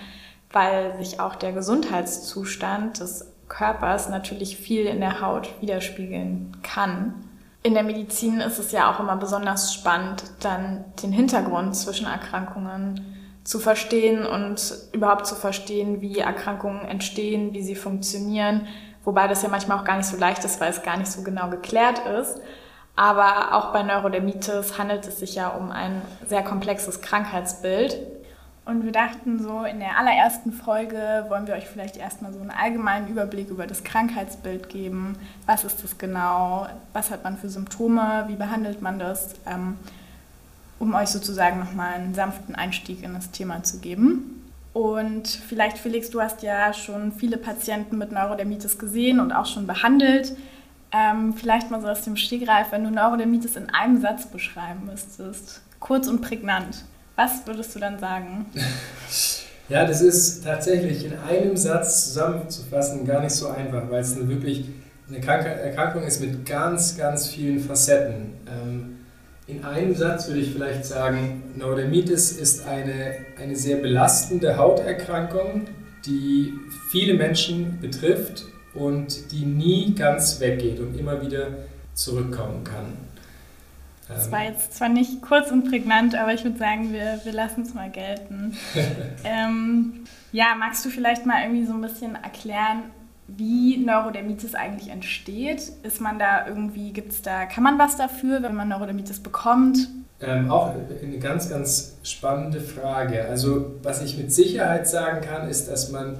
weil 0.53 0.97
sich 0.97 1.21
auch 1.21 1.35
der 1.35 1.53
Gesundheitszustand 1.53 3.01
des 3.01 3.31
Körpers 3.49 4.09
natürlich 4.09 4.57
viel 4.57 4.87
in 4.87 5.01
der 5.01 5.21
Haut 5.21 5.51
widerspiegeln 5.61 6.57
kann. 6.63 7.15
In 7.67 7.73
der 7.73 7.83
Medizin 7.83 8.41
ist 8.41 8.59
es 8.59 8.73
ja 8.73 8.93
auch 8.93 9.01
immer 9.01 9.17
besonders 9.17 9.73
spannend, 9.73 10.23
dann 10.41 10.85
den 11.03 11.13
Hintergrund 11.13 11.75
zwischen 11.75 12.07
Erkrankungen 12.07 13.01
zu 13.43 13.59
verstehen 13.59 14.27
und 14.27 14.75
überhaupt 14.93 15.27
zu 15.27 15.35
verstehen, 15.35 16.03
wie 16.03 16.19
Erkrankungen 16.19 16.85
entstehen, 16.85 17.55
wie 17.55 17.63
sie 17.63 17.75
funktionieren. 17.75 18.67
Wobei 19.03 19.29
das 19.29 19.43
ja 19.43 19.49
manchmal 19.49 19.79
auch 19.79 19.85
gar 19.85 19.97
nicht 19.97 20.09
so 20.09 20.19
leicht 20.19 20.45
ist, 20.45 20.61
weil 20.61 20.69
es 20.69 20.83
gar 20.83 20.99
nicht 20.99 21.11
so 21.11 21.23
genau 21.23 21.49
geklärt 21.49 22.01
ist. 22.21 22.39
Aber 22.97 23.55
auch 23.55 23.73
bei 23.73 23.83
Neurodermitis 23.83 24.79
handelt 24.79 25.07
es 25.07 25.21
sich 25.21 25.35
ja 25.35 25.49
um 25.49 25.71
ein 25.73 26.03
sehr 26.27 26.45
komplexes 26.45 27.01
Krankheitsbild. 27.01 27.97
Und 28.67 28.85
wir 28.85 28.93
dachten 28.93 29.43
so, 29.43 29.65
in 29.65 29.79
der 29.79 29.99
allerersten 29.99 30.51
Folge 30.51 31.27
wollen 31.29 31.47
wir 31.47 31.55
euch 31.55 31.67
vielleicht 31.67 31.99
erstmal 31.99 32.33
so 32.33 32.41
einen 32.41 32.51
allgemeinen 32.51 33.09
Überblick 33.09 33.51
über 33.51 33.67
das 33.67 33.85
Krankheitsbild 33.85 34.71
geben. 34.71 35.17
Was 35.45 35.65
ist 35.65 35.85
das 35.85 35.99
genau? 35.99 36.67
Was 36.95 37.11
hat 37.11 37.25
man 37.25 37.37
für 37.37 37.51
Symptome? 37.51 38.25
Wie 38.29 38.37
behandelt 38.37 38.81
man 38.81 38.99
das? 38.99 39.35
Ähm, 39.47 39.77
um 40.79 40.95
euch 40.95 41.09
sozusagen 41.09 41.59
nochmal 41.59 41.95
einen 41.95 42.15
sanften 42.15 42.55
Einstieg 42.55 43.03
in 43.03 43.13
das 43.13 43.31
Thema 43.31 43.63
zu 43.63 43.81
geben. 43.81 44.43
Und 44.73 45.29
vielleicht, 45.29 45.79
Felix, 45.79 46.11
du 46.11 46.21
hast 46.21 46.43
ja 46.43 46.73
schon 46.73 47.13
viele 47.13 47.37
Patienten 47.37 47.99
mit 47.99 48.13
Neurodermitis 48.13 48.79
gesehen 48.79 49.21
und 49.21 49.31
auch 49.31 49.47
schon 49.47 49.67
behandelt. 49.67 50.37
Ähm, 50.91 51.35
vielleicht 51.35 51.71
mal 51.71 51.81
so 51.81 51.89
aus 51.89 52.03
dem 52.03 52.17
Stegreif, 52.17 52.73
wenn 52.73 52.83
du 52.83 52.91
Neurodermitis 52.91 53.57
in 53.57 53.71
einem 53.71 54.01
Satz 54.01 54.27
beschreiben 54.27 54.87
müsstest, 54.87 55.63
kurz 55.81 56.09
und 56.09 56.23
prägnant, 56.23 56.85
was 57.17 57.47
würdest 57.47 57.75
du 57.75 57.79
dann 57.81 57.99
sagen? 57.99 58.47
Ja, 59.71 59.87
das 59.87 60.03
ist 60.03 60.45
tatsächlich 60.45 61.07
in 61.07 61.15
einem 61.19 61.57
Satz 61.57 62.05
zusammenzufassen 62.05 63.07
gar 63.07 63.23
nicht 63.23 63.33
so 63.33 63.49
einfach, 63.49 63.91
weil 63.91 64.03
es 64.03 64.15
eine 64.15 64.29
wirklich 64.29 64.67
eine 65.09 65.25
Erkrankung 65.25 66.03
ist 66.03 66.21
mit 66.21 66.45
ganz, 66.45 66.99
ganz 66.99 67.29
vielen 67.29 67.61
Facetten. 67.61 68.35
Ähm, 68.47 68.99
in 69.47 69.65
einem 69.65 69.95
Satz 69.95 70.29
würde 70.29 70.41
ich 70.41 70.53
vielleicht 70.53 70.85
sagen, 70.85 71.43
Neurodermitis 71.57 72.33
ist 72.33 72.67
eine, 72.67 73.17
eine 73.41 73.57
sehr 73.57 73.77
belastende 73.77 74.57
Hauterkrankung, 74.57 75.67
die 76.07 76.53
viele 76.91 77.15
Menschen 77.15 77.79
betrifft 77.81 78.45
und 78.75 79.33
die 79.33 79.45
nie 79.45 79.95
ganz 79.95 80.41
weggeht 80.41 80.81
und 80.81 80.99
immer 80.99 81.23
wieder 81.23 81.49
zurückkommen 81.95 82.65
kann. 82.65 82.97
Das 84.09 84.31
war 84.31 84.45
jetzt 84.45 84.75
zwar 84.75 84.89
nicht 84.89 85.23
kurz 85.23 85.51
und 85.51 85.69
prägnant, 85.69 86.15
aber 86.15 86.35
ich 86.35 86.45
würde 86.45 86.59
sagen, 86.59 86.93
wir, 86.93 87.21
wir 87.25 87.33
lassen 87.33 87.63
es 87.63 87.73
mal 87.73 87.91
gelten. 87.91 88.57
ähm, 89.25 90.05
ja, 90.33 90.55
magst 90.59 90.85
du 90.85 90.91
vielleicht 90.91 91.25
mal 91.25 91.43
irgendwie 91.43 91.65
so 91.65 91.73
ein 91.73 91.81
bisschen 91.81 92.15
erklären, 92.17 92.83
wie 93.27 93.79
Neurodermitis 93.79 94.55
eigentlich 94.55 94.91
entsteht. 94.91 95.73
Ist 95.83 96.01
man 96.01 96.19
da 96.19 96.47
irgendwie, 96.47 96.93
gibt 96.93 97.13
es 97.13 97.23
da, 97.23 97.47
kann 97.47 97.65
man 97.65 97.79
was 97.79 97.97
dafür, 97.97 98.43
wenn 98.43 98.55
man 98.55 98.69
Neurodermitis 98.69 99.21
bekommt? 99.21 99.89
Ähm, 100.21 100.51
auch 100.51 100.75
eine 101.03 101.19
ganz, 101.19 101.49
ganz 101.49 101.97
spannende 102.03 102.61
Frage. 102.61 103.25
Also 103.25 103.77
was 103.83 104.03
ich 104.03 104.17
mit 104.19 104.33
Sicherheit 104.33 104.87
sagen 104.87 105.23
kann, 105.23 105.49
ist, 105.49 105.71
dass 105.71 105.91
man 105.91 106.19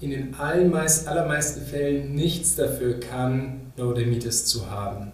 in 0.00 0.10
den 0.10 0.34
allermeisten 0.34 1.66
Fällen 1.66 2.14
nichts 2.14 2.56
dafür 2.56 3.00
kann, 3.00 3.72
Neurodermitis 3.76 4.46
zu 4.46 4.70
haben. 4.70 5.12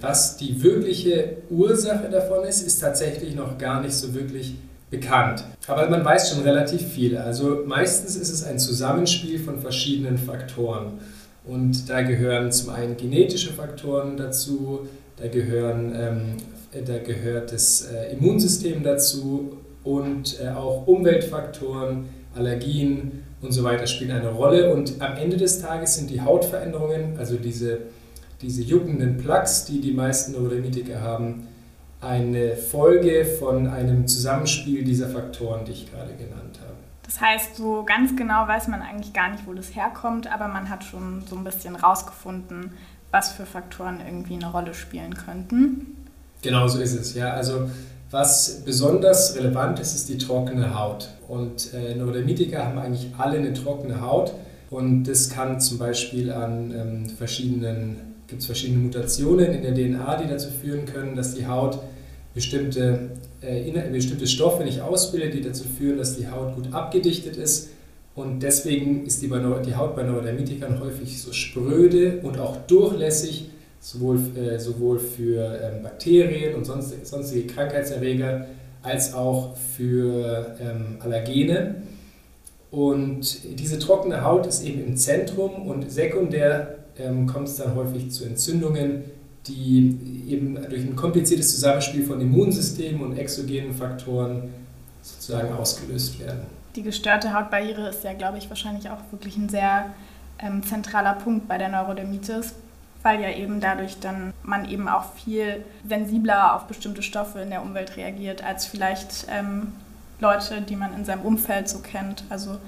Was 0.00 0.36
die 0.36 0.62
wirkliche 0.62 1.36
Ursache 1.50 2.08
davon 2.10 2.44
ist, 2.44 2.66
ist 2.66 2.80
tatsächlich 2.80 3.34
noch 3.34 3.58
gar 3.58 3.82
nicht 3.82 3.94
so 3.94 4.14
wirklich 4.14 4.54
bekannt. 4.90 5.44
Aber 5.66 5.88
man 5.88 6.04
weiß 6.04 6.30
schon 6.30 6.42
relativ 6.42 6.82
viel. 6.82 7.16
Also 7.16 7.62
meistens 7.66 8.16
ist 8.16 8.30
es 8.30 8.44
ein 8.44 8.58
Zusammenspiel 8.58 9.38
von 9.38 9.60
verschiedenen 9.60 10.18
Faktoren. 10.18 10.98
Und 11.44 11.88
da 11.88 12.02
gehören 12.02 12.52
zum 12.52 12.70
einen 12.70 12.96
genetische 12.96 13.52
Faktoren 13.52 14.16
dazu, 14.16 14.88
da, 15.16 15.28
gehören, 15.28 15.94
ähm, 15.94 16.84
da 16.86 16.98
gehört 16.98 17.52
das 17.52 17.88
äh, 17.92 18.12
Immunsystem 18.12 18.82
dazu 18.82 19.56
und 19.84 20.38
äh, 20.40 20.48
auch 20.48 20.86
Umweltfaktoren, 20.86 22.08
Allergien 22.34 23.24
und 23.40 23.52
so 23.52 23.64
weiter 23.64 23.86
spielen 23.86 24.10
eine 24.10 24.30
Rolle. 24.30 24.72
Und 24.72 25.00
am 25.00 25.16
Ende 25.16 25.36
des 25.36 25.60
Tages 25.60 25.96
sind 25.96 26.10
die 26.10 26.20
Hautveränderungen, 26.20 27.18
also 27.18 27.36
diese, 27.36 27.78
diese 28.42 28.62
juckenden 28.62 29.16
Plaques, 29.18 29.64
die 29.66 29.80
die 29.80 29.92
meisten 29.92 30.32
Neurodermitiker 30.32 31.00
haben, 31.00 31.46
eine 32.00 32.56
Folge 32.56 33.24
von 33.24 33.66
einem 33.66 34.06
Zusammenspiel 34.06 34.84
dieser 34.84 35.08
Faktoren, 35.08 35.64
die 35.64 35.72
ich 35.72 35.90
gerade 35.90 36.14
genannt 36.14 36.58
habe. 36.60 36.74
Das 37.02 37.20
heißt, 37.20 37.56
so 37.56 37.82
ganz 37.84 38.16
genau 38.16 38.46
weiß 38.46 38.68
man 38.68 38.82
eigentlich 38.82 39.12
gar 39.12 39.30
nicht, 39.30 39.46
wo 39.46 39.52
das 39.52 39.74
herkommt, 39.74 40.32
aber 40.32 40.48
man 40.48 40.70
hat 40.70 40.84
schon 40.84 41.22
so 41.28 41.36
ein 41.36 41.44
bisschen 41.44 41.76
rausgefunden, 41.76 42.72
was 43.10 43.32
für 43.32 43.44
Faktoren 43.44 44.00
irgendwie 44.06 44.34
eine 44.34 44.50
Rolle 44.50 44.72
spielen 44.72 45.14
könnten. 45.14 45.96
Genau 46.42 46.68
so 46.68 46.80
ist 46.80 46.94
es, 46.94 47.14
ja. 47.14 47.32
Also 47.32 47.68
was 48.10 48.62
besonders 48.64 49.36
relevant 49.36 49.78
ist, 49.78 49.94
ist 49.94 50.08
die 50.08 50.18
trockene 50.18 50.78
Haut. 50.78 51.08
Und 51.28 51.74
äh, 51.74 51.94
Neurodermitiker 51.94 52.64
haben 52.64 52.78
eigentlich 52.78 53.12
alle 53.18 53.38
eine 53.38 53.52
trockene 53.52 54.00
Haut. 54.00 54.32
Und 54.70 55.04
das 55.04 55.30
kann 55.30 55.60
zum 55.60 55.78
Beispiel 55.78 56.32
an 56.32 56.72
ähm, 56.72 57.08
verschiedenen, 57.08 58.09
gibt 58.30 58.40
es 58.40 58.46
verschiedene 58.46 58.78
Mutationen 58.78 59.52
in 59.52 59.62
der 59.62 59.74
DNA, 59.74 60.22
die 60.22 60.28
dazu 60.28 60.48
führen 60.48 60.86
können, 60.86 61.16
dass 61.16 61.34
die 61.34 61.46
Haut 61.46 61.78
bestimmte, 62.34 63.10
äh, 63.42 63.70
bestimmte 63.92 64.26
Stoffe 64.26 64.64
nicht 64.64 64.80
ausbildet, 64.80 65.34
die 65.34 65.42
dazu 65.42 65.64
führen, 65.64 65.98
dass 65.98 66.16
die 66.16 66.28
Haut 66.28 66.54
gut 66.54 66.72
abgedichtet 66.72 67.36
ist. 67.36 67.70
Und 68.14 68.42
deswegen 68.42 69.06
ist 69.06 69.22
die, 69.22 69.28
die 69.28 69.74
Haut 69.74 69.96
bei 69.96 70.02
Neurodermitikern 70.02 70.80
häufig 70.80 71.20
so 71.20 71.32
spröde 71.32 72.20
und 72.22 72.38
auch 72.38 72.56
durchlässig 72.66 73.50
sowohl, 73.80 74.20
äh, 74.36 74.58
sowohl 74.58 74.98
für 74.98 75.58
ähm, 75.62 75.82
Bakterien 75.82 76.54
und 76.54 76.64
sonstige, 76.64 77.04
sonstige 77.04 77.46
Krankheitserreger 77.46 78.46
als 78.82 79.14
auch 79.14 79.56
für 79.56 80.56
ähm, 80.60 80.98
Allergene. 81.00 81.76
Und 82.70 83.58
diese 83.58 83.78
trockene 83.78 84.24
Haut 84.24 84.46
ist 84.46 84.64
eben 84.64 84.84
im 84.84 84.96
Zentrum 84.96 85.66
und 85.66 85.90
sekundär 85.90 86.79
ähm, 87.00 87.26
kommt 87.26 87.48
es 87.48 87.56
dann 87.56 87.74
häufig 87.74 88.10
zu 88.10 88.24
Entzündungen, 88.24 89.04
die 89.46 89.98
eben 90.28 90.54
durch 90.68 90.82
ein 90.82 90.96
kompliziertes 90.96 91.52
Zusammenspiel 91.52 92.04
von 92.04 92.20
Immunsystemen 92.20 93.00
und 93.02 93.16
exogenen 93.16 93.72
Faktoren 93.72 94.50
sozusagen 95.02 95.52
ausgelöst 95.54 96.20
werden. 96.20 96.42
Die 96.76 96.82
gestörte 96.82 97.34
Hautbarriere 97.34 97.88
ist 97.88 98.04
ja, 98.04 98.12
glaube 98.12 98.38
ich, 98.38 98.48
wahrscheinlich 98.48 98.90
auch 98.90 99.00
wirklich 99.10 99.36
ein 99.36 99.48
sehr 99.48 99.86
ähm, 100.38 100.62
zentraler 100.62 101.14
Punkt 101.14 101.48
bei 101.48 101.58
der 101.58 101.68
Neurodermitis, 101.68 102.54
weil 103.02 103.20
ja 103.20 103.30
eben 103.30 103.60
dadurch 103.60 103.98
dann 103.98 104.32
man 104.42 104.68
eben 104.68 104.88
auch 104.88 105.14
viel 105.14 105.64
sensibler 105.88 106.54
auf 106.54 106.66
bestimmte 106.66 107.02
Stoffe 107.02 107.40
in 107.40 107.50
der 107.50 107.62
Umwelt 107.62 107.96
reagiert, 107.96 108.44
als 108.44 108.66
vielleicht 108.66 109.26
ähm, 109.30 109.72
Leute, 110.20 110.60
die 110.60 110.76
man 110.76 110.94
in 110.94 111.04
seinem 111.04 111.22
Umfeld 111.22 111.68
so 111.68 111.78
kennt. 111.78 112.24
Also 112.28 112.58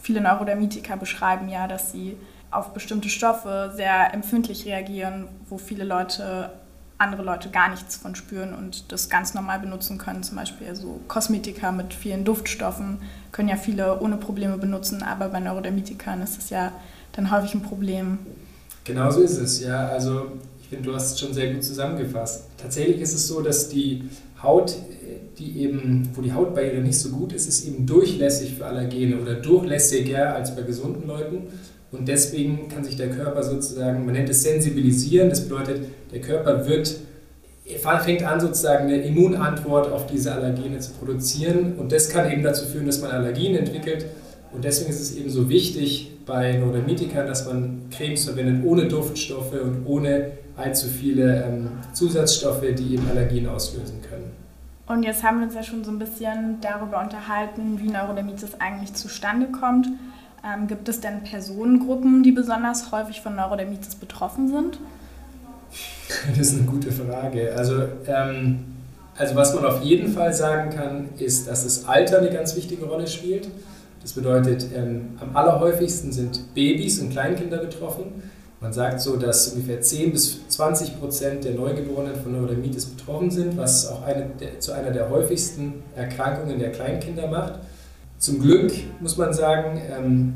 viele 0.00 0.20
Neurodermitiker 0.20 0.96
beschreiben 0.96 1.48
ja, 1.48 1.66
dass 1.66 1.92
sie 1.92 2.16
auf 2.52 2.72
bestimmte 2.72 3.08
Stoffe 3.08 3.72
sehr 3.74 4.14
empfindlich 4.14 4.66
reagieren, 4.66 5.26
wo 5.48 5.58
viele 5.58 5.84
Leute 5.84 6.50
andere 6.98 7.22
Leute 7.22 7.48
gar 7.48 7.68
nichts 7.68 7.96
von 7.96 8.14
spüren 8.14 8.54
und 8.54 8.92
das 8.92 9.08
ganz 9.08 9.34
normal 9.34 9.58
benutzen 9.58 9.98
können. 9.98 10.22
Zum 10.22 10.36
Beispiel 10.36 10.74
so 10.74 11.00
Kosmetika 11.08 11.72
mit 11.72 11.92
vielen 11.92 12.24
Duftstoffen 12.24 12.98
können 13.32 13.48
ja 13.48 13.56
viele 13.56 14.00
ohne 14.00 14.16
Probleme 14.16 14.56
benutzen, 14.56 15.02
aber 15.02 15.28
bei 15.28 15.40
Neurodermitikern 15.40 16.22
ist 16.22 16.36
das 16.36 16.50
ja 16.50 16.72
dann 17.12 17.30
häufig 17.32 17.54
ein 17.54 17.62
Problem. 17.62 18.18
Genau 18.84 19.10
so 19.10 19.20
ist 19.20 19.38
es, 19.38 19.60
ja. 19.60 19.88
Also 19.88 20.32
ich 20.60 20.68
finde, 20.68 20.88
du 20.88 20.94
hast 20.94 21.12
es 21.12 21.20
schon 21.20 21.34
sehr 21.34 21.52
gut 21.52 21.64
zusammengefasst. 21.64 22.44
Tatsächlich 22.56 23.00
ist 23.00 23.14
es 23.14 23.26
so, 23.26 23.40
dass 23.40 23.68
die 23.68 24.08
Haut, 24.42 24.74
die 25.38 25.58
eben, 25.58 26.10
wo 26.14 26.22
die 26.22 26.32
Hautbarriere 26.32 26.80
nicht 26.80 26.98
so 26.98 27.10
gut 27.10 27.32
ist, 27.32 27.48
ist 27.48 27.66
eben 27.66 27.86
durchlässig 27.86 28.54
für 28.54 28.66
Allergene 28.66 29.20
oder 29.20 29.34
durchlässiger 29.34 30.34
als 30.34 30.54
bei 30.54 30.62
gesunden 30.62 31.06
Leuten. 31.06 31.48
Und 31.92 32.08
deswegen 32.08 32.68
kann 32.68 32.82
sich 32.82 32.96
der 32.96 33.10
Körper 33.10 33.42
sozusagen, 33.42 34.04
man 34.04 34.14
nennt 34.14 34.28
es 34.28 34.42
sensibilisieren, 34.42 35.28
das 35.28 35.42
bedeutet, 35.42 35.82
der 36.10 36.20
Körper 36.20 36.66
wird, 36.66 36.96
fängt 38.04 38.24
an 38.24 38.40
sozusagen 38.40 38.84
eine 38.84 39.02
Immunantwort 39.02 39.92
auf 39.92 40.06
diese 40.06 40.32
Allergene 40.32 40.78
zu 40.78 40.92
produzieren. 40.92 41.74
Und 41.78 41.92
das 41.92 42.08
kann 42.08 42.30
eben 42.30 42.42
dazu 42.42 42.66
führen, 42.66 42.86
dass 42.86 43.00
man 43.00 43.10
Allergien 43.10 43.54
entwickelt. 43.54 44.06
Und 44.52 44.64
deswegen 44.64 44.90
ist 44.90 45.00
es 45.00 45.16
eben 45.16 45.30
so 45.30 45.48
wichtig, 45.48 46.12
bei 46.26 46.56
Neurodermitikern, 46.56 47.26
dass 47.26 47.46
man 47.46 47.82
Cremes 47.90 48.24
verwendet 48.24 48.64
ohne 48.64 48.86
Duftstoffe 48.86 49.54
und 49.60 49.84
ohne 49.86 50.32
allzu 50.56 50.88
viele 50.88 51.44
ähm, 51.44 51.68
Zusatzstoffe, 51.92 52.64
die 52.78 52.94
eben 52.94 53.08
Allergien 53.10 53.48
auslösen 53.48 54.00
können. 54.08 54.30
Und 54.86 55.04
jetzt 55.04 55.22
haben 55.22 55.38
wir 55.38 55.46
uns 55.46 55.54
ja 55.54 55.62
schon 55.62 55.84
so 55.84 55.90
ein 55.90 55.98
bisschen 55.98 56.58
darüber 56.60 57.00
unterhalten, 57.00 57.78
wie 57.80 57.88
Neurodermitis 57.88 58.60
eigentlich 58.60 58.94
zustande 58.94 59.46
kommt. 59.46 59.88
Ähm, 60.44 60.66
gibt 60.66 60.88
es 60.88 61.00
denn 61.00 61.22
Personengruppen, 61.22 62.22
die 62.22 62.32
besonders 62.32 62.90
häufig 62.90 63.20
von 63.20 63.36
Neurodermitis 63.36 63.94
betroffen 63.94 64.48
sind? 64.48 64.78
Das 66.28 66.38
ist 66.38 66.54
eine 66.54 66.64
gute 66.64 66.90
Frage. 66.90 67.54
Also, 67.56 67.82
ähm, 68.06 68.64
also 69.16 69.36
was 69.36 69.54
man 69.54 69.64
auf 69.64 69.82
jeden 69.82 70.12
Fall 70.12 70.32
sagen 70.32 70.70
kann, 70.70 71.08
ist, 71.18 71.48
dass 71.48 71.64
das 71.64 71.86
Alter 71.86 72.18
eine 72.18 72.30
ganz 72.30 72.56
wichtige 72.56 72.86
Rolle 72.86 73.06
spielt. 73.06 73.48
Das 74.02 74.12
bedeutet, 74.12 74.66
ähm, 74.74 75.16
am 75.20 75.36
allerhäufigsten 75.36 76.12
sind 76.12 76.54
Babys 76.54 76.98
und 76.98 77.10
Kleinkinder 77.10 77.58
betroffen. 77.58 78.22
Man 78.60 78.72
sagt 78.72 79.00
so, 79.00 79.16
dass 79.16 79.48
ungefähr 79.48 79.80
10 79.80 80.12
bis 80.12 80.46
20 80.48 80.98
Prozent 80.98 81.44
der 81.44 81.54
Neugeborenen 81.54 82.16
von 82.16 82.32
Neurodermitis 82.32 82.86
betroffen 82.86 83.30
sind, 83.30 83.56
was 83.56 83.88
auch 83.88 84.02
eine 84.02 84.30
zu 84.58 84.72
einer 84.72 84.90
der 84.90 85.08
häufigsten 85.08 85.82
Erkrankungen 85.96 86.58
der 86.58 86.72
Kleinkinder 86.72 87.28
macht. 87.28 87.54
Zum 88.22 88.40
Glück 88.40 88.72
muss 89.00 89.16
man 89.16 89.34
sagen, 89.34 89.82
ähm, 89.90 90.34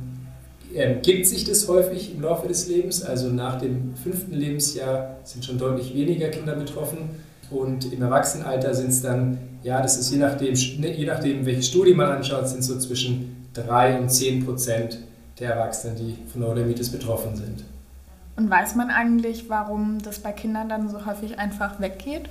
äh, 0.75 0.97
gibt 1.03 1.25
sich 1.25 1.45
das 1.45 1.69
häufig 1.69 2.17
im 2.17 2.23
Laufe 2.23 2.49
des 2.49 2.67
Lebens. 2.67 3.05
Also 3.05 3.29
nach 3.29 3.61
dem 3.61 3.95
fünften 3.95 4.33
Lebensjahr 4.33 5.19
sind 5.23 5.45
schon 5.45 5.57
deutlich 5.57 5.95
weniger 5.95 6.27
Kinder 6.31 6.57
betroffen. 6.57 7.11
Und 7.49 7.93
im 7.93 8.03
Erwachsenenalter 8.03 8.75
sind 8.75 8.89
es 8.89 9.03
dann, 9.03 9.39
ja, 9.63 9.81
das 9.81 9.99
ist 9.99 10.11
je 10.11 10.19
nachdem, 10.19 10.55
je 10.55 11.07
nachdem, 11.07 11.47
welche 11.47 11.63
Studie 11.63 11.95
man 11.95 12.11
anschaut, 12.11 12.49
sind 12.49 12.65
so 12.65 12.77
zwischen 12.77 13.47
3 13.55 14.01
und 14.01 14.11
10 14.11 14.45
Prozent 14.45 14.99
der 15.39 15.55
Erwachsenen, 15.55 15.95
die 15.95 16.19
von 16.29 16.41
Neurodermitis 16.41 16.91
betroffen 16.91 17.37
sind. 17.37 17.63
Und 18.35 18.51
weiß 18.51 18.75
man 18.75 18.91
eigentlich, 18.91 19.49
warum 19.49 19.99
das 20.03 20.19
bei 20.19 20.33
Kindern 20.33 20.69
dann 20.69 20.91
so 20.91 21.07
häufig 21.07 21.39
einfach 21.39 21.81
weggeht? 21.81 22.29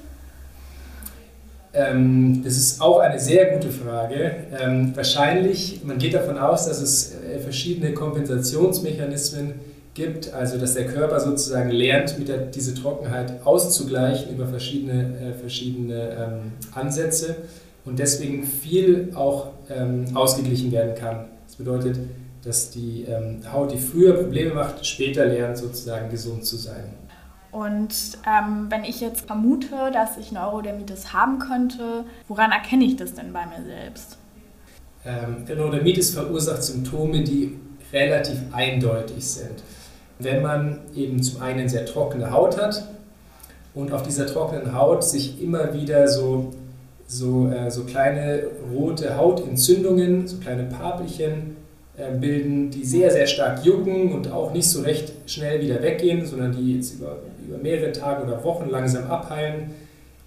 Ähm, 1.76 2.42
das 2.44 2.56
ist 2.56 2.82
auch 2.82 3.00
eine 3.00 3.20
sehr 3.20 3.54
gute 3.54 3.70
Frage. 3.70 4.32
Ähm, 4.60 4.94
wahrscheinlich, 4.96 5.82
man 5.84 5.98
geht 5.98 6.14
davon 6.14 6.38
aus, 6.38 6.68
dass 6.68 6.82
es 6.82 7.16
äh, 7.16 7.40
verschiedene 7.40 7.94
Kompensationsmechanismen 7.94 9.56
gibt, 9.94 10.34
also 10.34 10.58
dass 10.58 10.74
der 10.74 10.88
Körper 10.88 11.20
sozusagen 11.20 11.70
lernt, 11.70 12.18
mit 12.18 12.30
der, 12.30 12.38
diese 12.38 12.74
Trockenheit 12.76 13.46
auszugleichen 13.46 14.34
über 14.34 14.48
verschiedene, 14.48 15.18
äh, 15.20 15.34
verschiedene 15.34 16.10
ähm, 16.12 16.52
Ansätze 16.74 17.36
und 17.84 18.00
deswegen 18.00 18.46
viel 18.46 19.12
auch 19.16 19.48
ähm, 19.70 20.06
ausgeglichen 20.14 20.72
werden 20.72 20.96
kann. 20.96 21.26
Das 21.46 21.58
bedeutet, 21.58 21.98
dass 22.44 22.70
die 22.70 23.06
ähm, 23.08 23.40
Haut, 23.52 23.72
die 23.72 23.78
früher 23.78 24.14
Probleme 24.14 24.54
macht, 24.54 24.86
später 24.86 25.26
lernt 25.26 25.58
sozusagen 25.58 26.10
gesund 26.10 26.46
zu 26.46 26.58
sein. 26.58 26.86
Und 27.56 28.18
ähm, 28.28 28.66
wenn 28.68 28.84
ich 28.84 29.00
jetzt 29.00 29.28
vermute, 29.28 29.90
dass 29.94 30.18
ich 30.18 30.34
Neurodermitis 30.34 31.14
haben 31.14 31.40
könnte, 31.40 32.04
woran 32.28 32.52
erkenne 32.52 32.84
ich 32.84 32.98
das 32.98 33.14
denn 33.14 33.32
bei 33.32 33.46
mir 33.46 33.64
selbst? 33.64 34.18
Ähm, 35.06 35.46
Neurodermitis 35.48 36.14
verursacht 36.14 36.62
Symptome, 36.64 37.24
die 37.24 37.58
relativ 37.94 38.40
eindeutig 38.52 39.26
sind. 39.26 39.64
Wenn 40.20 40.42
man 40.42 40.82
eben 40.98 41.24
zum 41.24 41.42
einen 41.42 41.70
sehr 41.70 41.86
trockene 41.86 42.30
Haut 42.30 42.62
hat 42.62 42.90
und 43.74 43.94
auf 43.94 44.04
dieser 44.04 44.28
trockenen 44.28 44.78
Haut 44.78 45.06
sich 45.06 45.42
immer 45.42 45.74
wieder 45.74 46.10
so 46.10 46.52
so, 47.08 47.48
äh, 47.48 47.72
so 47.72 47.86
kleine 47.86 48.48
rote 48.74 49.16
Hautentzündungen, 49.16 50.28
so 50.28 50.38
kleine 50.38 50.64
Papelchen 50.64 51.56
äh, 51.98 52.18
bilden, 52.18 52.72
die 52.72 52.84
sehr, 52.84 53.12
sehr 53.12 53.26
stark 53.26 53.64
jucken 53.64 54.12
und 54.12 54.30
auch 54.30 54.52
nicht 54.52 54.70
so 54.70 54.82
recht 54.82 55.14
schnell 55.28 55.62
wieder 55.62 55.82
weggehen, 55.82 56.26
sondern 56.26 56.52
die 56.52 56.76
jetzt 56.76 56.96
über, 56.96 57.20
über 57.48 57.58
mehrere 57.58 57.92
Tage 57.92 58.24
oder 58.24 58.44
Wochen 58.44 58.70
langsam 58.70 59.10
abheilen, 59.10 59.72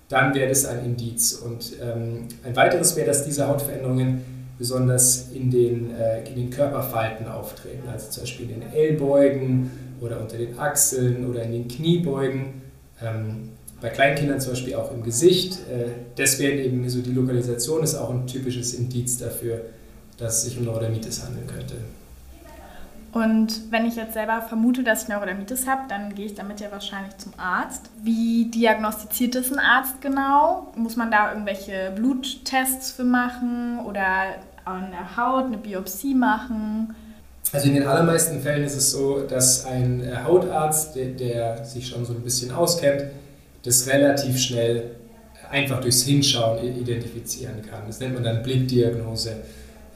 dann 0.08 0.34
wäre 0.34 0.48
das 0.48 0.64
ein 0.64 0.84
Indiz. 0.84 1.34
Und 1.34 1.74
ähm, 1.82 2.28
ein 2.44 2.56
weiteres 2.56 2.96
wäre, 2.96 3.06
dass 3.06 3.24
diese 3.24 3.46
Hautveränderungen 3.46 4.22
besonders 4.58 5.30
in 5.32 5.50
den, 5.50 5.94
äh, 5.94 6.28
in 6.28 6.34
den 6.34 6.50
Körperfalten 6.50 7.26
auftreten, 7.28 7.88
also 7.88 8.10
zum 8.10 8.22
Beispiel 8.22 8.50
in 8.50 8.60
den 8.60 8.72
Ellbeugen 8.72 9.70
oder 10.00 10.20
unter 10.20 10.36
den 10.36 10.58
Achseln 10.58 11.28
oder 11.28 11.42
in 11.42 11.52
den 11.52 11.68
Kniebeugen. 11.68 12.62
Ähm, 13.02 13.50
bei 13.80 13.90
Kleinkindern 13.90 14.40
zum 14.40 14.52
Beispiel 14.52 14.74
auch 14.74 14.92
im 14.92 15.02
Gesicht. 15.04 15.54
Äh, 15.70 15.90
deswegen 16.16 16.58
eben 16.58 16.88
so 16.88 17.00
die 17.00 17.12
Lokalisation 17.12 17.84
ist 17.84 17.94
auch 17.94 18.10
ein 18.10 18.26
typisches 18.26 18.74
Indiz 18.74 19.18
dafür, 19.18 19.60
dass 20.16 20.38
es 20.38 20.44
sich 20.44 20.58
um 20.58 20.64
Neurodermitis 20.64 21.24
handeln 21.24 21.46
könnte. 21.46 21.74
Und 23.12 23.70
wenn 23.70 23.86
ich 23.86 23.96
jetzt 23.96 24.12
selber 24.12 24.42
vermute, 24.42 24.82
dass 24.82 25.04
ich 25.04 25.08
Neurodermitis 25.08 25.66
habe, 25.66 25.82
dann 25.88 26.14
gehe 26.14 26.26
ich 26.26 26.34
damit 26.34 26.60
ja 26.60 26.70
wahrscheinlich 26.70 27.16
zum 27.16 27.32
Arzt. 27.38 27.88
Wie 28.02 28.50
diagnostiziert 28.50 29.34
das 29.34 29.50
ein 29.50 29.58
Arzt 29.58 30.00
genau? 30.02 30.72
Muss 30.76 30.96
man 30.96 31.10
da 31.10 31.32
irgendwelche 31.32 31.92
Bluttests 31.96 32.90
für 32.90 33.04
machen 33.04 33.80
oder 33.86 34.34
an 34.66 34.90
der 34.90 35.16
Haut 35.16 35.46
eine 35.46 35.56
Biopsie 35.56 36.14
machen? 36.14 36.94
Also 37.52 37.68
in 37.68 37.74
den 37.76 37.86
allermeisten 37.86 38.42
Fällen 38.42 38.64
ist 38.64 38.76
es 38.76 38.90
so, 38.90 39.20
dass 39.20 39.64
ein 39.64 40.02
äh, 40.02 40.16
Hautarzt, 40.24 40.94
der, 40.94 41.06
der 41.06 41.64
sich 41.64 41.88
schon 41.88 42.04
so 42.04 42.12
ein 42.12 42.20
bisschen 42.20 42.52
auskennt, 42.52 43.04
das 43.62 43.86
relativ 43.86 44.38
schnell 44.38 44.90
einfach 45.50 45.80
durchs 45.80 46.02
Hinschauen 46.02 46.62
identifizieren 46.62 47.62
kann. 47.62 47.84
Das 47.86 48.00
nennt 48.00 48.14
man 48.14 48.24
dann 48.24 48.42
Blickdiagnose. 48.42 49.36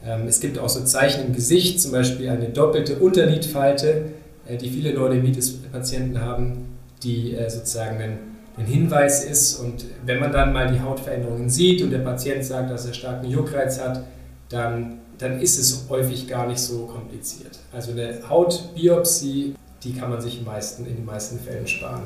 Ähm, 0.04 0.26
es 0.26 0.40
gibt 0.40 0.58
auch 0.58 0.68
so 0.68 0.84
Zeichen 0.84 1.26
im 1.26 1.32
Gesicht, 1.32 1.80
zum 1.80 1.92
Beispiel 1.92 2.28
eine 2.28 2.48
doppelte 2.48 2.98
Unterlidfalte, 2.98 4.12
äh, 4.46 4.56
die 4.56 4.70
viele 4.70 4.92
Neurodermitis-Patienten 4.94 6.20
haben, 6.20 6.76
die 7.02 7.34
äh, 7.34 7.48
sozusagen 7.48 8.00
ein, 8.00 8.18
Hinweis 8.58 9.24
ist. 9.24 9.56
Und 9.56 9.86
wenn 10.04 10.20
man 10.20 10.30
dann 10.30 10.52
mal 10.52 10.70
die 10.70 10.78
Hautveränderungen 10.78 11.48
sieht 11.48 11.82
und 11.82 11.90
der 11.90 12.00
Patient 12.00 12.44
sagt, 12.44 12.70
dass 12.70 12.86
er 12.86 12.92
starken 12.92 13.28
Juckreiz 13.28 13.80
hat, 13.80 14.04
dann, 14.50 14.98
dann 15.16 15.40
ist 15.40 15.58
es 15.58 15.86
häufig 15.88 16.28
gar 16.28 16.46
nicht 16.46 16.60
so 16.60 16.86
kompliziert. 16.86 17.58
Also 17.72 17.92
eine 17.92 18.20
Hautbiopsie, 18.28 19.54
die 19.82 19.94
kann 19.94 20.10
man 20.10 20.20
sich 20.20 20.44
meisten, 20.44 20.84
in 20.84 20.96
den 20.96 21.04
meisten 21.04 21.40
Fällen 21.40 21.66
sparen. 21.66 22.02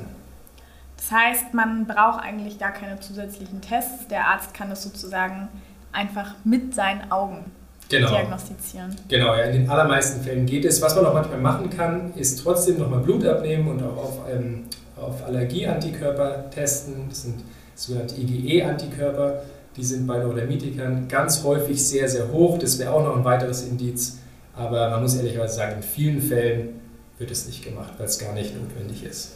Das 0.97 1.11
heißt, 1.11 1.53
man 1.53 1.85
braucht 1.85 2.23
eigentlich 2.23 2.59
gar 2.59 2.73
keine 2.73 3.01
zusätzlichen 3.01 3.61
Tests. 3.61 4.07
Der 4.09 4.29
Arzt 4.29 4.55
kann 4.55 4.71
es 4.71 4.85
sozusagen 4.85 5.49
einfach 5.93 6.37
mit 6.45 6.75
seinen 6.75 7.11
Augen 7.11 7.45
genau. 7.89 8.11
diagnostizieren. 8.11 8.95
Genau, 9.09 9.35
ja, 9.35 9.45
in 9.45 9.53
den 9.53 9.71
allermeisten 9.71 10.23
Fällen 10.23 10.47
geht 10.47 10.65
es. 10.65 10.81
Was 10.83 10.95
man 10.97 11.07
auch 11.07 11.15
manchmal 11.15 11.39
machen 11.39 11.71
kann, 11.71 12.13
ist 12.15 12.43
trotzdem 12.43 12.79
nochmal 12.79 13.01
Blut 13.01 13.25
abnehmen 13.25 13.69
und 13.69 13.83
auch 13.83 13.97
auf, 13.97 14.19
ähm, 14.33 14.65
auf 14.97 15.25
Allergieantikörper 15.25 16.51
testen. 16.51 17.09
Das 17.09 17.23
sind 17.23 17.43
sogenannte 17.75 18.17
IgE-Antikörper. 18.17 19.43
Die 19.77 19.85
sind 19.85 20.07
bei 20.07 20.19
Neurodermitikern 20.19 21.07
ganz 21.09 21.45
häufig 21.45 21.85
sehr, 21.87 22.09
sehr 22.09 22.33
hoch. 22.33 22.59
Das 22.59 22.79
wäre 22.79 22.93
auch 22.93 23.05
noch 23.05 23.17
ein 23.17 23.25
weiteres 23.25 23.63
Indiz. 23.63 24.19
Aber 24.55 24.89
man 24.91 25.03
muss 25.03 25.15
ehrlicherweise 25.17 25.57
sagen, 25.57 25.77
in 25.77 25.83
vielen 25.83 26.23
Fällen 26.23 26.81
wird 27.19 27.31
es 27.31 27.47
nicht 27.47 27.63
gemacht, 27.63 27.93
weil 27.99 28.07
es 28.07 28.19
gar 28.19 28.33
nicht 28.33 28.55
notwendig 28.59 29.05
ist. 29.05 29.33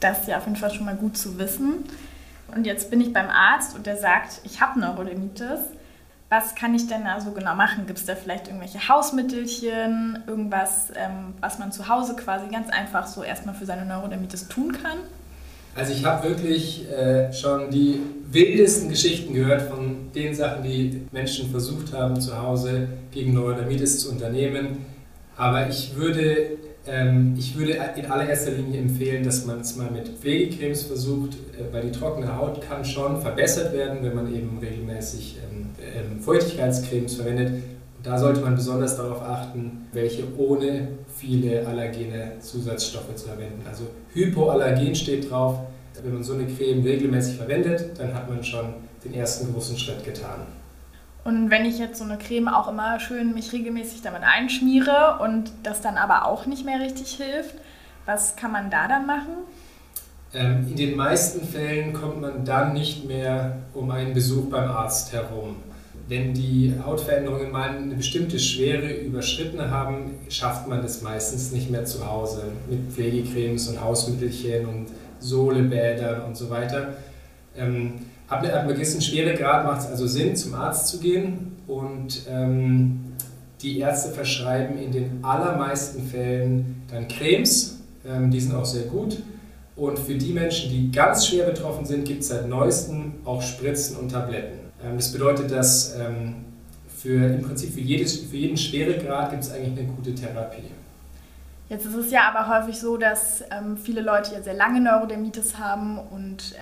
Das 0.00 0.20
ist 0.20 0.28
ja 0.28 0.38
auf 0.38 0.46
jeden 0.46 0.56
Fall 0.56 0.72
schon 0.72 0.86
mal 0.86 0.96
gut 0.96 1.16
zu 1.16 1.38
wissen. 1.38 1.84
Und 2.54 2.66
jetzt 2.66 2.90
bin 2.90 3.00
ich 3.00 3.12
beim 3.12 3.28
Arzt 3.28 3.74
und 3.76 3.86
der 3.86 3.96
sagt, 3.96 4.40
ich 4.44 4.60
habe 4.60 4.80
Neurodermitis. 4.80 5.60
Was 6.36 6.56
kann 6.56 6.74
ich 6.74 6.88
denn 6.88 7.06
also 7.06 7.30
genau 7.30 7.54
machen? 7.54 7.86
Gibt 7.86 8.00
es 8.00 8.06
da 8.06 8.16
vielleicht 8.16 8.48
irgendwelche 8.48 8.88
Hausmittelchen, 8.88 10.18
irgendwas, 10.26 10.88
ähm, 10.96 11.34
was 11.40 11.60
man 11.60 11.70
zu 11.70 11.88
Hause 11.88 12.16
quasi 12.16 12.48
ganz 12.48 12.70
einfach 12.70 13.06
so 13.06 13.22
erstmal 13.22 13.54
für 13.54 13.66
seine 13.66 13.86
Neurodermitis 13.86 14.48
tun 14.48 14.72
kann? 14.72 14.98
Also 15.76 15.92
ich 15.92 16.04
habe 16.04 16.28
wirklich 16.28 16.90
äh, 16.90 17.32
schon 17.32 17.70
die 17.70 18.00
wildesten 18.32 18.88
Geschichten 18.88 19.32
gehört 19.32 19.62
von 19.62 20.10
den 20.12 20.34
Sachen, 20.34 20.64
die 20.64 21.06
Menschen 21.12 21.52
versucht 21.52 21.92
haben 21.92 22.20
zu 22.20 22.36
Hause 22.36 22.88
gegen 23.12 23.32
Neurodermitis 23.32 24.00
zu 24.00 24.10
unternehmen. 24.10 24.84
Aber 25.36 25.68
ich 25.68 25.94
würde, 25.94 26.58
ich 27.36 27.56
würde 27.56 27.78
in 27.96 28.06
allererster 28.06 28.50
Linie 28.50 28.80
empfehlen, 28.80 29.24
dass 29.24 29.46
man 29.46 29.60
es 29.60 29.74
mal 29.76 29.90
mit 29.90 30.06
Pflegecremes 30.06 30.82
versucht, 30.82 31.34
äh, 31.34 31.72
weil 31.72 31.82
die 31.82 31.92
trockene 31.92 32.36
Haut 32.36 32.60
kann 32.60 32.84
schon 32.84 33.20
verbessert 33.20 33.72
werden, 33.72 33.98
wenn 34.02 34.14
man 34.14 34.34
eben 34.34 34.58
regelmäßig 34.58 35.38
ähm, 35.50 35.70
ähm, 35.80 36.20
Feuchtigkeitscremes 36.20 37.14
verwendet. 37.14 37.62
Da 38.02 38.18
sollte 38.18 38.40
man 38.40 38.54
besonders 38.54 38.98
darauf 38.98 39.22
achten, 39.22 39.86
welche 39.92 40.24
ohne 40.36 40.88
viele 41.16 41.66
allergene 41.66 42.32
Zusatzstoffe 42.40 43.14
zu 43.14 43.28
verwenden. 43.28 43.62
Also 43.66 43.84
Hypoallergen 44.12 44.94
steht 44.94 45.30
drauf. 45.30 45.60
Wenn 46.02 46.12
man 46.12 46.22
so 46.22 46.34
eine 46.34 46.44
Creme 46.44 46.82
regelmäßig 46.82 47.36
verwendet, 47.36 47.92
dann 47.96 48.12
hat 48.12 48.28
man 48.28 48.44
schon 48.44 48.74
den 49.02 49.14
ersten 49.14 49.50
großen 49.50 49.78
Schritt 49.78 50.04
getan. 50.04 50.40
Und 51.24 51.50
wenn 51.50 51.64
ich 51.64 51.78
jetzt 51.78 51.98
so 51.98 52.04
eine 52.04 52.18
Creme 52.18 52.48
auch 52.48 52.68
immer 52.68 53.00
schön 53.00 53.32
mich 53.32 53.52
regelmäßig 53.52 54.02
damit 54.02 54.22
einschmiere 54.22 55.18
und 55.22 55.50
das 55.62 55.80
dann 55.80 55.96
aber 55.96 56.26
auch 56.26 56.44
nicht 56.44 56.66
mehr 56.66 56.80
richtig 56.80 57.14
hilft, 57.14 57.54
was 58.04 58.36
kann 58.36 58.52
man 58.52 58.70
da 58.70 58.86
dann 58.88 59.06
machen? 59.06 59.32
Ähm, 60.34 60.66
in 60.68 60.76
den 60.76 60.96
meisten 60.96 61.46
Fällen 61.46 61.94
kommt 61.94 62.20
man 62.20 62.44
dann 62.44 62.74
nicht 62.74 63.06
mehr 63.06 63.56
um 63.72 63.90
einen 63.90 64.12
Besuch 64.12 64.50
beim 64.50 64.68
Arzt 64.70 65.12
herum. 65.12 65.56
Wenn 66.08 66.34
die 66.34 66.74
Hautveränderungen 66.84 67.50
mal 67.50 67.70
eine 67.70 67.94
bestimmte 67.94 68.38
Schwere 68.38 68.92
überschritten 68.92 69.70
haben, 69.70 70.18
schafft 70.28 70.68
man 70.68 70.82
das 70.82 71.00
meistens 71.00 71.52
nicht 71.52 71.70
mehr 71.70 71.86
zu 71.86 72.06
Hause 72.06 72.42
mit 72.68 72.92
Pflegecremes 72.92 73.68
und 73.68 73.80
Hausmittelchen 73.80 74.66
und 74.66 74.86
Sohlebädern 75.20 76.20
und 76.22 76.36
so 76.36 76.50
weiter. 76.50 76.94
Ähm, 77.56 77.94
ab 78.28 78.42
einem 78.42 78.68
gewissen 78.68 79.00
Schweregrad 79.00 79.64
macht 79.64 79.80
es 79.82 79.86
also 79.86 80.06
Sinn, 80.06 80.36
zum 80.36 80.54
Arzt 80.54 80.88
zu 80.88 80.98
gehen 80.98 81.56
und 81.66 82.22
ähm, 82.28 83.14
die 83.60 83.78
Ärzte 83.78 84.12
verschreiben 84.12 84.78
in 84.78 84.92
den 84.92 85.24
allermeisten 85.24 86.06
Fällen 86.06 86.82
dann 86.90 87.08
Cremes, 87.08 87.80
ähm, 88.06 88.30
die 88.30 88.40
sind 88.40 88.54
auch 88.54 88.64
sehr 88.64 88.84
gut. 88.84 89.22
Und 89.76 89.98
für 89.98 90.14
die 90.14 90.32
Menschen, 90.32 90.70
die 90.70 90.92
ganz 90.92 91.26
schwer 91.26 91.46
betroffen 91.46 91.84
sind, 91.84 92.04
gibt 92.04 92.22
es 92.22 92.28
seit 92.28 92.48
neuestem 92.48 93.14
auch 93.24 93.42
Spritzen 93.42 93.96
und 93.96 94.10
Tabletten. 94.10 94.58
Ähm, 94.84 94.96
das 94.96 95.12
bedeutet, 95.12 95.50
dass 95.50 95.96
ähm, 95.96 96.44
für, 96.88 97.26
im 97.26 97.42
Prinzip 97.42 97.72
für, 97.74 97.80
jedes, 97.80 98.16
für 98.16 98.36
jeden 98.36 98.56
Schweregrad 98.56 99.30
gibt 99.30 99.42
es 99.42 99.50
eigentlich 99.50 99.78
eine 99.78 99.88
gute 99.88 100.14
Therapie. 100.14 100.70
Jetzt 101.68 101.86
ist 101.86 101.94
es 101.94 102.10
ja 102.10 102.30
aber 102.32 102.48
häufig 102.48 102.78
so, 102.78 102.96
dass 102.96 103.42
ähm, 103.50 103.76
viele 103.76 104.02
Leute 104.02 104.34
ja 104.34 104.42
sehr 104.42 104.54
lange 104.54 104.80
Neurodermitis 104.80 105.58
haben 105.58 105.98
und 105.98 106.54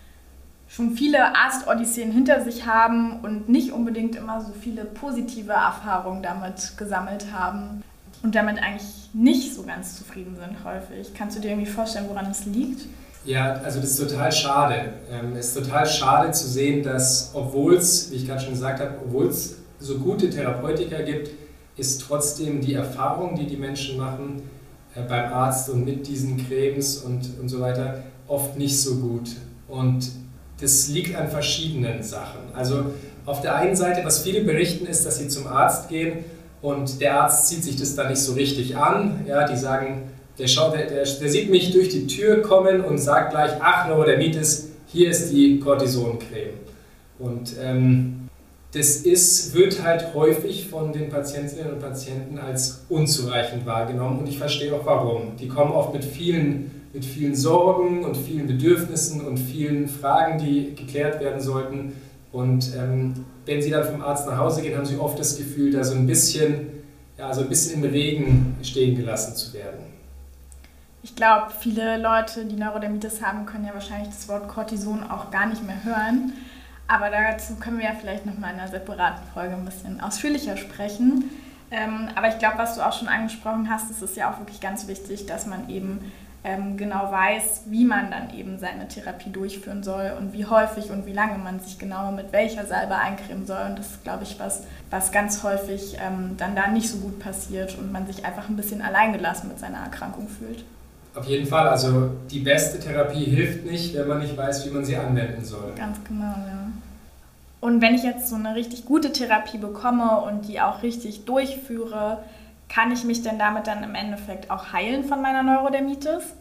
schon 0.74 0.92
viele 0.92 1.36
Arztodysseen 1.36 2.10
hinter 2.10 2.42
sich 2.42 2.66
haben 2.66 3.20
und 3.20 3.48
nicht 3.48 3.72
unbedingt 3.72 4.16
immer 4.16 4.40
so 4.40 4.52
viele 4.58 4.86
positive 4.86 5.52
Erfahrungen 5.52 6.22
damit 6.22 6.78
gesammelt 6.78 7.26
haben 7.30 7.82
und 8.22 8.34
damit 8.34 8.58
eigentlich 8.62 9.10
nicht 9.12 9.54
so 9.54 9.64
ganz 9.64 9.98
zufrieden 9.98 10.34
sind 10.36 10.64
häufig. 10.64 11.12
Kannst 11.14 11.36
du 11.36 11.40
dir 11.42 11.50
irgendwie 11.50 11.70
vorstellen, 11.70 12.06
woran 12.08 12.30
es 12.30 12.46
liegt? 12.46 12.86
Ja, 13.26 13.52
also 13.62 13.80
das 13.80 13.90
ist 13.90 14.08
total 14.08 14.32
schade. 14.32 14.94
Ähm, 15.10 15.36
es 15.36 15.48
ist 15.48 15.62
total 15.62 15.86
schade 15.86 16.32
zu 16.32 16.48
sehen, 16.48 16.82
dass 16.82 17.30
obwohl 17.34 17.74
es, 17.74 18.10
wie 18.10 18.16
ich 18.16 18.26
gerade 18.26 18.40
schon 18.40 18.54
gesagt 18.54 18.80
habe, 18.80 18.94
obwohl 19.04 19.26
es 19.26 19.58
so 19.78 19.98
gute 19.98 20.30
Therapeutika 20.30 21.02
gibt, 21.02 21.30
ist 21.76 22.00
trotzdem 22.00 22.62
die 22.62 22.74
Erfahrung, 22.74 23.36
die 23.36 23.46
die 23.46 23.58
Menschen 23.58 23.98
machen 23.98 24.48
äh, 24.94 25.02
beim 25.02 25.32
Arzt 25.34 25.68
und 25.68 25.84
mit 25.84 26.06
diesen 26.06 26.38
Cremes 26.48 26.96
und, 26.98 27.38
und 27.38 27.50
so 27.50 27.60
weiter, 27.60 28.02
oft 28.26 28.56
nicht 28.56 28.80
so 28.80 28.96
gut. 28.96 29.36
Und 29.68 30.21
das 30.62 30.88
liegt 30.88 31.16
an 31.16 31.28
verschiedenen 31.28 32.02
Sachen. 32.02 32.40
Also 32.54 32.84
auf 33.26 33.40
der 33.40 33.56
einen 33.56 33.76
Seite, 33.76 34.04
was 34.04 34.22
viele 34.22 34.42
berichten, 34.42 34.86
ist, 34.86 35.04
dass 35.04 35.18
sie 35.18 35.28
zum 35.28 35.46
Arzt 35.46 35.88
gehen 35.88 36.24
und 36.60 37.00
der 37.00 37.20
Arzt 37.20 37.48
zieht 37.48 37.64
sich 37.64 37.76
das 37.76 37.94
dann 37.94 38.08
nicht 38.08 38.20
so 38.20 38.34
richtig 38.34 38.76
an. 38.76 39.24
Ja, 39.26 39.46
die 39.46 39.56
sagen, 39.56 40.10
der, 40.38 40.46
schaut, 40.46 40.74
der, 40.74 40.86
der, 40.86 41.04
der, 41.04 41.28
sieht 41.28 41.50
mich 41.50 41.72
durch 41.72 41.88
die 41.88 42.06
Tür 42.06 42.42
kommen 42.42 42.82
und 42.82 42.98
sagt 42.98 43.30
gleich, 43.30 43.52
ach 43.60 43.88
Neurodermitis, 43.88 44.68
hier 44.86 45.10
ist 45.10 45.30
die 45.32 45.58
Cortisoncreme. 45.58 46.54
Und 47.18 47.54
ähm, 47.60 48.28
das 48.72 48.96
ist, 48.96 49.54
wird 49.54 49.82
halt 49.82 50.14
häufig 50.14 50.68
von 50.68 50.92
den 50.92 51.10
Patientinnen 51.10 51.74
und 51.74 51.80
Patienten 51.80 52.38
als 52.38 52.84
unzureichend 52.88 53.66
wahrgenommen 53.66 54.20
und 54.20 54.28
ich 54.28 54.38
verstehe 54.38 54.74
auch 54.74 54.86
warum. 54.86 55.36
Die 55.38 55.48
kommen 55.48 55.72
oft 55.72 55.92
mit 55.92 56.04
vielen, 56.04 56.81
mit 56.92 57.04
vielen 57.04 57.34
Sorgen 57.34 58.04
und 58.04 58.16
vielen 58.16 58.46
Bedürfnissen 58.46 59.22
und 59.22 59.38
vielen 59.38 59.88
Fragen, 59.88 60.38
die 60.38 60.74
geklärt 60.74 61.20
werden 61.20 61.40
sollten. 61.40 61.92
Und 62.32 62.74
ähm, 62.76 63.24
wenn 63.46 63.62
sie 63.62 63.70
dann 63.70 63.84
vom 63.84 64.02
Arzt 64.02 64.26
nach 64.26 64.36
Hause 64.38 64.62
gehen, 64.62 64.76
haben 64.76 64.86
sie 64.86 64.98
oft 64.98 65.18
das 65.18 65.36
Gefühl, 65.36 65.72
da 65.72 65.84
so 65.84 65.94
ein 65.94 66.06
bisschen, 66.06 66.66
ja, 67.18 67.32
so 67.32 67.42
ein 67.42 67.48
bisschen 67.48 67.82
im 67.82 67.90
Regen 67.90 68.56
stehen 68.62 68.96
gelassen 68.96 69.34
zu 69.34 69.52
werden. 69.54 69.92
Ich 71.02 71.16
glaube, 71.16 71.52
viele 71.58 71.98
Leute, 71.98 72.44
die 72.44 72.54
Neurodermitis 72.54 73.22
haben, 73.22 73.44
können 73.44 73.66
ja 73.66 73.74
wahrscheinlich 73.74 74.10
das 74.10 74.28
Wort 74.28 74.46
Cortison 74.48 75.02
auch 75.10 75.30
gar 75.30 75.46
nicht 75.46 75.66
mehr 75.66 75.82
hören. 75.84 76.32
Aber 76.86 77.10
dazu 77.10 77.54
können 77.56 77.78
wir 77.78 77.86
ja 77.86 77.94
vielleicht 77.98 78.26
nochmal 78.26 78.54
in 78.54 78.60
einer 78.60 78.70
separaten 78.70 79.22
Folge 79.32 79.54
ein 79.54 79.64
bisschen 79.64 80.00
ausführlicher 80.00 80.56
sprechen. 80.56 81.30
Ähm, 81.70 82.08
aber 82.14 82.28
ich 82.28 82.38
glaube, 82.38 82.58
was 82.58 82.74
du 82.74 82.86
auch 82.86 82.92
schon 82.92 83.08
angesprochen 83.08 83.68
hast, 83.70 83.90
ist 83.90 84.02
es 84.02 84.14
ja 84.14 84.30
auch 84.30 84.38
wirklich 84.38 84.60
ganz 84.60 84.86
wichtig, 84.88 85.26
dass 85.26 85.46
man 85.46 85.70
eben 85.70 86.12
ähm, 86.44 86.76
genau 86.76 87.10
weiß, 87.12 87.62
wie 87.66 87.84
man 87.84 88.10
dann 88.10 88.36
eben 88.36 88.58
seine 88.58 88.88
Therapie 88.88 89.30
durchführen 89.30 89.82
soll 89.82 90.12
und 90.18 90.32
wie 90.32 90.44
häufig 90.44 90.90
und 90.90 91.06
wie 91.06 91.12
lange 91.12 91.38
man 91.38 91.60
sich 91.60 91.78
genau 91.78 92.10
mit 92.10 92.32
welcher 92.32 92.66
Salbe 92.66 92.96
eincremen 92.96 93.46
soll. 93.46 93.64
Und 93.68 93.78
das 93.78 93.90
ist, 93.92 94.04
glaube 94.04 94.24
ich, 94.24 94.40
was, 94.40 94.64
was 94.90 95.12
ganz 95.12 95.44
häufig 95.44 95.96
ähm, 96.04 96.36
dann 96.38 96.56
da 96.56 96.66
nicht 96.68 96.88
so 96.88 96.98
gut 96.98 97.20
passiert 97.20 97.78
und 97.78 97.92
man 97.92 98.06
sich 98.06 98.24
einfach 98.24 98.48
ein 98.48 98.56
bisschen 98.56 98.82
alleingelassen 98.82 99.48
mit 99.48 99.60
seiner 99.60 99.78
Erkrankung 99.78 100.26
fühlt. 100.28 100.64
Auf 101.14 101.26
jeden 101.26 101.46
Fall, 101.46 101.68
also 101.68 102.10
die 102.30 102.40
beste 102.40 102.80
Therapie 102.80 103.24
hilft 103.24 103.64
nicht, 103.66 103.94
wenn 103.94 104.08
man 104.08 104.18
nicht 104.20 104.36
weiß, 104.36 104.66
wie 104.66 104.70
man 104.70 104.84
sie 104.84 104.96
anwenden 104.96 105.44
soll. 105.44 105.72
Ganz 105.76 105.98
genau, 106.08 106.24
ja. 106.24 106.72
Und 107.60 107.80
wenn 107.80 107.94
ich 107.94 108.02
jetzt 108.02 108.28
so 108.28 108.34
eine 108.34 108.56
richtig 108.56 108.86
gute 108.86 109.12
Therapie 109.12 109.58
bekomme 109.58 110.22
und 110.22 110.48
die 110.48 110.60
auch 110.60 110.82
richtig 110.82 111.26
durchführe, 111.26 112.18
kann 112.72 112.90
ich 112.92 113.04
mich 113.04 113.22
denn 113.22 113.38
damit 113.38 113.66
dann 113.66 113.82
im 113.82 113.94
Endeffekt 113.94 114.50
auch 114.50 114.72
heilen 114.72 115.04
von 115.04 115.20
meiner 115.20 115.42
Neurodermitis? 115.42 116.34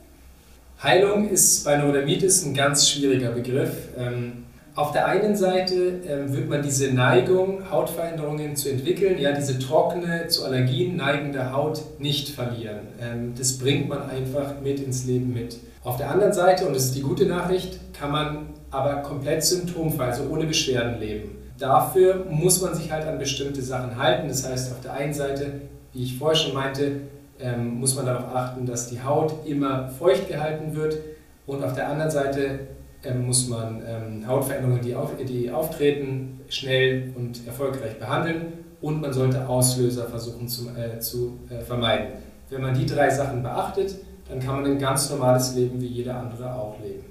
Heilung 0.81 1.29
ist 1.29 1.65
bei 1.65 1.77
Neurodermitis 1.77 2.45
ein 2.45 2.53
ganz 2.53 2.89
schwieriger 2.89 3.31
Begriff. 3.31 3.89
Ähm, 3.97 4.45
auf 4.73 4.93
der 4.93 5.05
einen 5.07 5.35
Seite 5.35 5.99
ähm, 6.07 6.33
wird 6.33 6.49
man 6.49 6.61
diese 6.61 6.93
Neigung, 6.93 7.69
Hautveränderungen 7.69 8.55
zu 8.55 8.69
entwickeln, 8.69 9.19
ja, 9.19 9.33
diese 9.33 9.59
trockene, 9.59 10.27
zu 10.27 10.45
Allergien 10.45 10.95
neigende 10.95 11.51
Haut 11.51 11.81
nicht 11.99 12.29
verlieren. 12.29 12.87
Ähm, 13.01 13.33
das 13.37 13.57
bringt 13.57 13.89
man 13.89 14.09
einfach 14.09 14.61
mit 14.63 14.79
ins 14.79 15.05
Leben 15.05 15.33
mit. 15.33 15.57
Auf 15.83 15.97
der 15.97 16.09
anderen 16.09 16.31
Seite, 16.31 16.65
und 16.65 16.73
das 16.73 16.85
ist 16.85 16.95
die 16.95 17.01
gute 17.01 17.25
Nachricht, 17.25 17.79
kann 17.93 18.11
man 18.11 18.45
aber 18.71 19.01
komplett 19.01 19.43
symptomfrei, 19.43 20.05
also 20.05 20.23
ohne 20.29 20.45
Beschwerden 20.45 20.99
leben. 21.01 21.37
Dafür 21.59 22.25
muss 22.29 22.61
man 22.61 22.73
sich 22.73 22.89
halt 22.89 23.05
an 23.05 23.19
bestimmte 23.19 23.61
Sachen 23.61 23.97
halten. 23.97 24.29
Das 24.29 24.49
heißt, 24.49 24.71
auf 24.71 24.79
der 24.79 24.93
einen 24.93 25.13
Seite, 25.13 25.61
wie 25.93 26.03
ich 26.03 26.17
vorher 26.17 26.35
schon 26.35 26.53
meinte, 26.53 27.01
ähm, 27.39 27.79
muss 27.79 27.95
man 27.95 28.05
darauf 28.05 28.35
achten, 28.35 28.65
dass 28.65 28.89
die 28.89 29.01
Haut 29.01 29.45
immer 29.45 29.87
feucht 29.87 30.27
gehalten 30.27 30.75
wird 30.75 30.97
und 31.45 31.63
auf 31.63 31.73
der 31.73 31.89
anderen 31.89 32.11
Seite 32.11 32.59
ähm, 33.03 33.25
muss 33.25 33.47
man 33.47 33.81
ähm, 33.85 34.27
Hautveränderungen, 34.27 34.81
die, 34.81 34.95
auf, 34.95 35.11
die 35.17 35.49
auftreten, 35.49 36.39
schnell 36.49 37.13
und 37.15 37.45
erfolgreich 37.47 37.97
behandeln 37.97 38.53
und 38.81 39.01
man 39.01 39.13
sollte 39.13 39.47
Auslöser 39.47 40.07
versuchen 40.07 40.47
zu, 40.47 40.69
äh, 40.69 40.99
zu 40.99 41.39
äh, 41.49 41.61
vermeiden. 41.61 42.13
Wenn 42.49 42.61
man 42.61 42.73
die 42.73 42.85
drei 42.85 43.09
Sachen 43.09 43.41
beachtet, 43.41 43.95
dann 44.29 44.39
kann 44.39 44.61
man 44.61 44.65
ein 44.65 44.79
ganz 44.79 45.09
normales 45.09 45.55
Leben 45.55 45.81
wie 45.81 45.87
jeder 45.87 46.17
andere 46.17 46.53
auch 46.53 46.79
leben. 46.81 47.05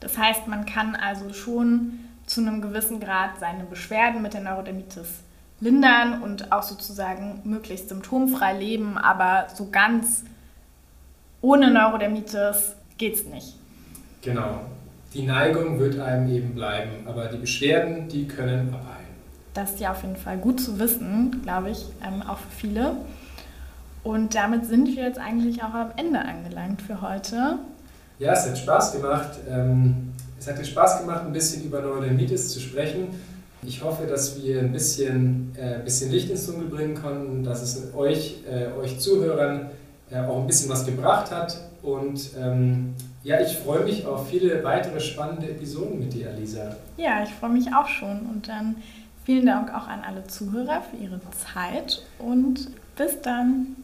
Das 0.00 0.16
heißt, 0.16 0.46
man 0.46 0.64
kann 0.64 0.94
also 0.94 1.32
schon 1.32 2.00
zu 2.26 2.40
einem 2.40 2.60
gewissen 2.62 3.00
Grad 3.00 3.38
seine 3.40 3.64
Beschwerden 3.64 4.22
mit 4.22 4.34
der 4.34 4.42
Neurodermitis 4.42 5.08
lindern 5.60 6.22
und 6.22 6.52
auch 6.52 6.62
sozusagen 6.62 7.40
möglichst 7.44 7.88
symptomfrei 7.88 8.58
leben, 8.58 8.96
aber 8.96 9.46
so 9.54 9.68
ganz 9.70 10.24
ohne 11.40 11.70
Neurodermitis 11.70 12.74
geht 12.96 13.14
es 13.14 13.24
nicht. 13.26 13.54
Genau. 14.22 14.60
Die 15.14 15.22
Neigung 15.22 15.78
wird 15.78 15.98
einem 15.98 16.28
eben 16.28 16.54
bleiben, 16.54 17.06
aber 17.06 17.26
die 17.26 17.38
Beschwerden, 17.38 18.08
die 18.08 18.28
können 18.28 18.68
abheilen. 18.74 18.98
Das 19.54 19.72
ist 19.72 19.80
ja 19.80 19.92
auf 19.92 20.02
jeden 20.02 20.16
Fall 20.16 20.36
gut 20.36 20.60
zu 20.60 20.78
wissen, 20.78 21.40
glaube 21.42 21.70
ich, 21.70 21.86
ähm, 22.06 22.22
auch 22.22 22.38
für 22.38 22.50
viele. 22.50 22.96
Und 24.04 24.34
damit 24.34 24.66
sind 24.66 24.86
wir 24.88 25.04
jetzt 25.04 25.18
eigentlich 25.18 25.62
auch 25.62 25.74
am 25.74 25.90
Ende 25.96 26.20
angelangt 26.20 26.82
für 26.82 27.00
heute. 27.00 27.58
Ja, 28.18 28.32
es 28.32 28.46
hat 28.46 28.58
Spaß 28.58 28.92
gemacht. 28.92 29.30
Ähm, 29.48 30.12
es 30.38 30.46
hat 30.46 30.58
dir 30.58 30.64
Spaß 30.64 31.00
gemacht, 31.00 31.22
ein 31.26 31.32
bisschen 31.32 31.64
über 31.64 31.80
Neurodermitis 31.80 32.52
zu 32.52 32.60
sprechen. 32.60 33.08
Ich 33.62 33.82
hoffe, 33.82 34.06
dass 34.06 34.40
wir 34.42 34.60
ein 34.60 34.72
bisschen, 34.72 35.52
äh, 35.56 35.82
bisschen 35.84 36.10
Licht 36.10 36.30
ins 36.30 36.46
Dunkel 36.46 36.68
bringen 36.68 36.94
konnten, 36.94 37.42
dass 37.42 37.62
es 37.62 37.94
euch, 37.94 38.36
äh, 38.48 38.78
euch 38.78 38.98
Zuhörern 39.00 39.70
äh, 40.10 40.20
auch 40.20 40.40
ein 40.40 40.46
bisschen 40.46 40.70
was 40.70 40.86
gebracht 40.86 41.30
hat. 41.30 41.58
Und 41.82 42.30
ähm, 42.38 42.94
ja, 43.24 43.40
ich 43.40 43.56
freue 43.56 43.84
mich 43.84 44.06
auf 44.06 44.28
viele 44.28 44.62
weitere 44.64 45.00
spannende 45.00 45.48
Episoden 45.50 45.98
mit 45.98 46.12
dir, 46.12 46.30
Alisa. 46.30 46.76
Ja, 46.96 47.22
ich 47.22 47.30
freue 47.30 47.50
mich 47.50 47.66
auch 47.74 47.88
schon. 47.88 48.20
Und 48.20 48.48
dann 48.48 48.76
vielen 49.24 49.46
Dank 49.46 49.70
auch 49.74 49.88
an 49.88 50.00
alle 50.06 50.24
Zuhörer 50.26 50.82
für 50.82 50.96
ihre 50.96 51.20
Zeit 51.30 52.02
und 52.18 52.70
bis 52.96 53.20
dann. 53.20 53.76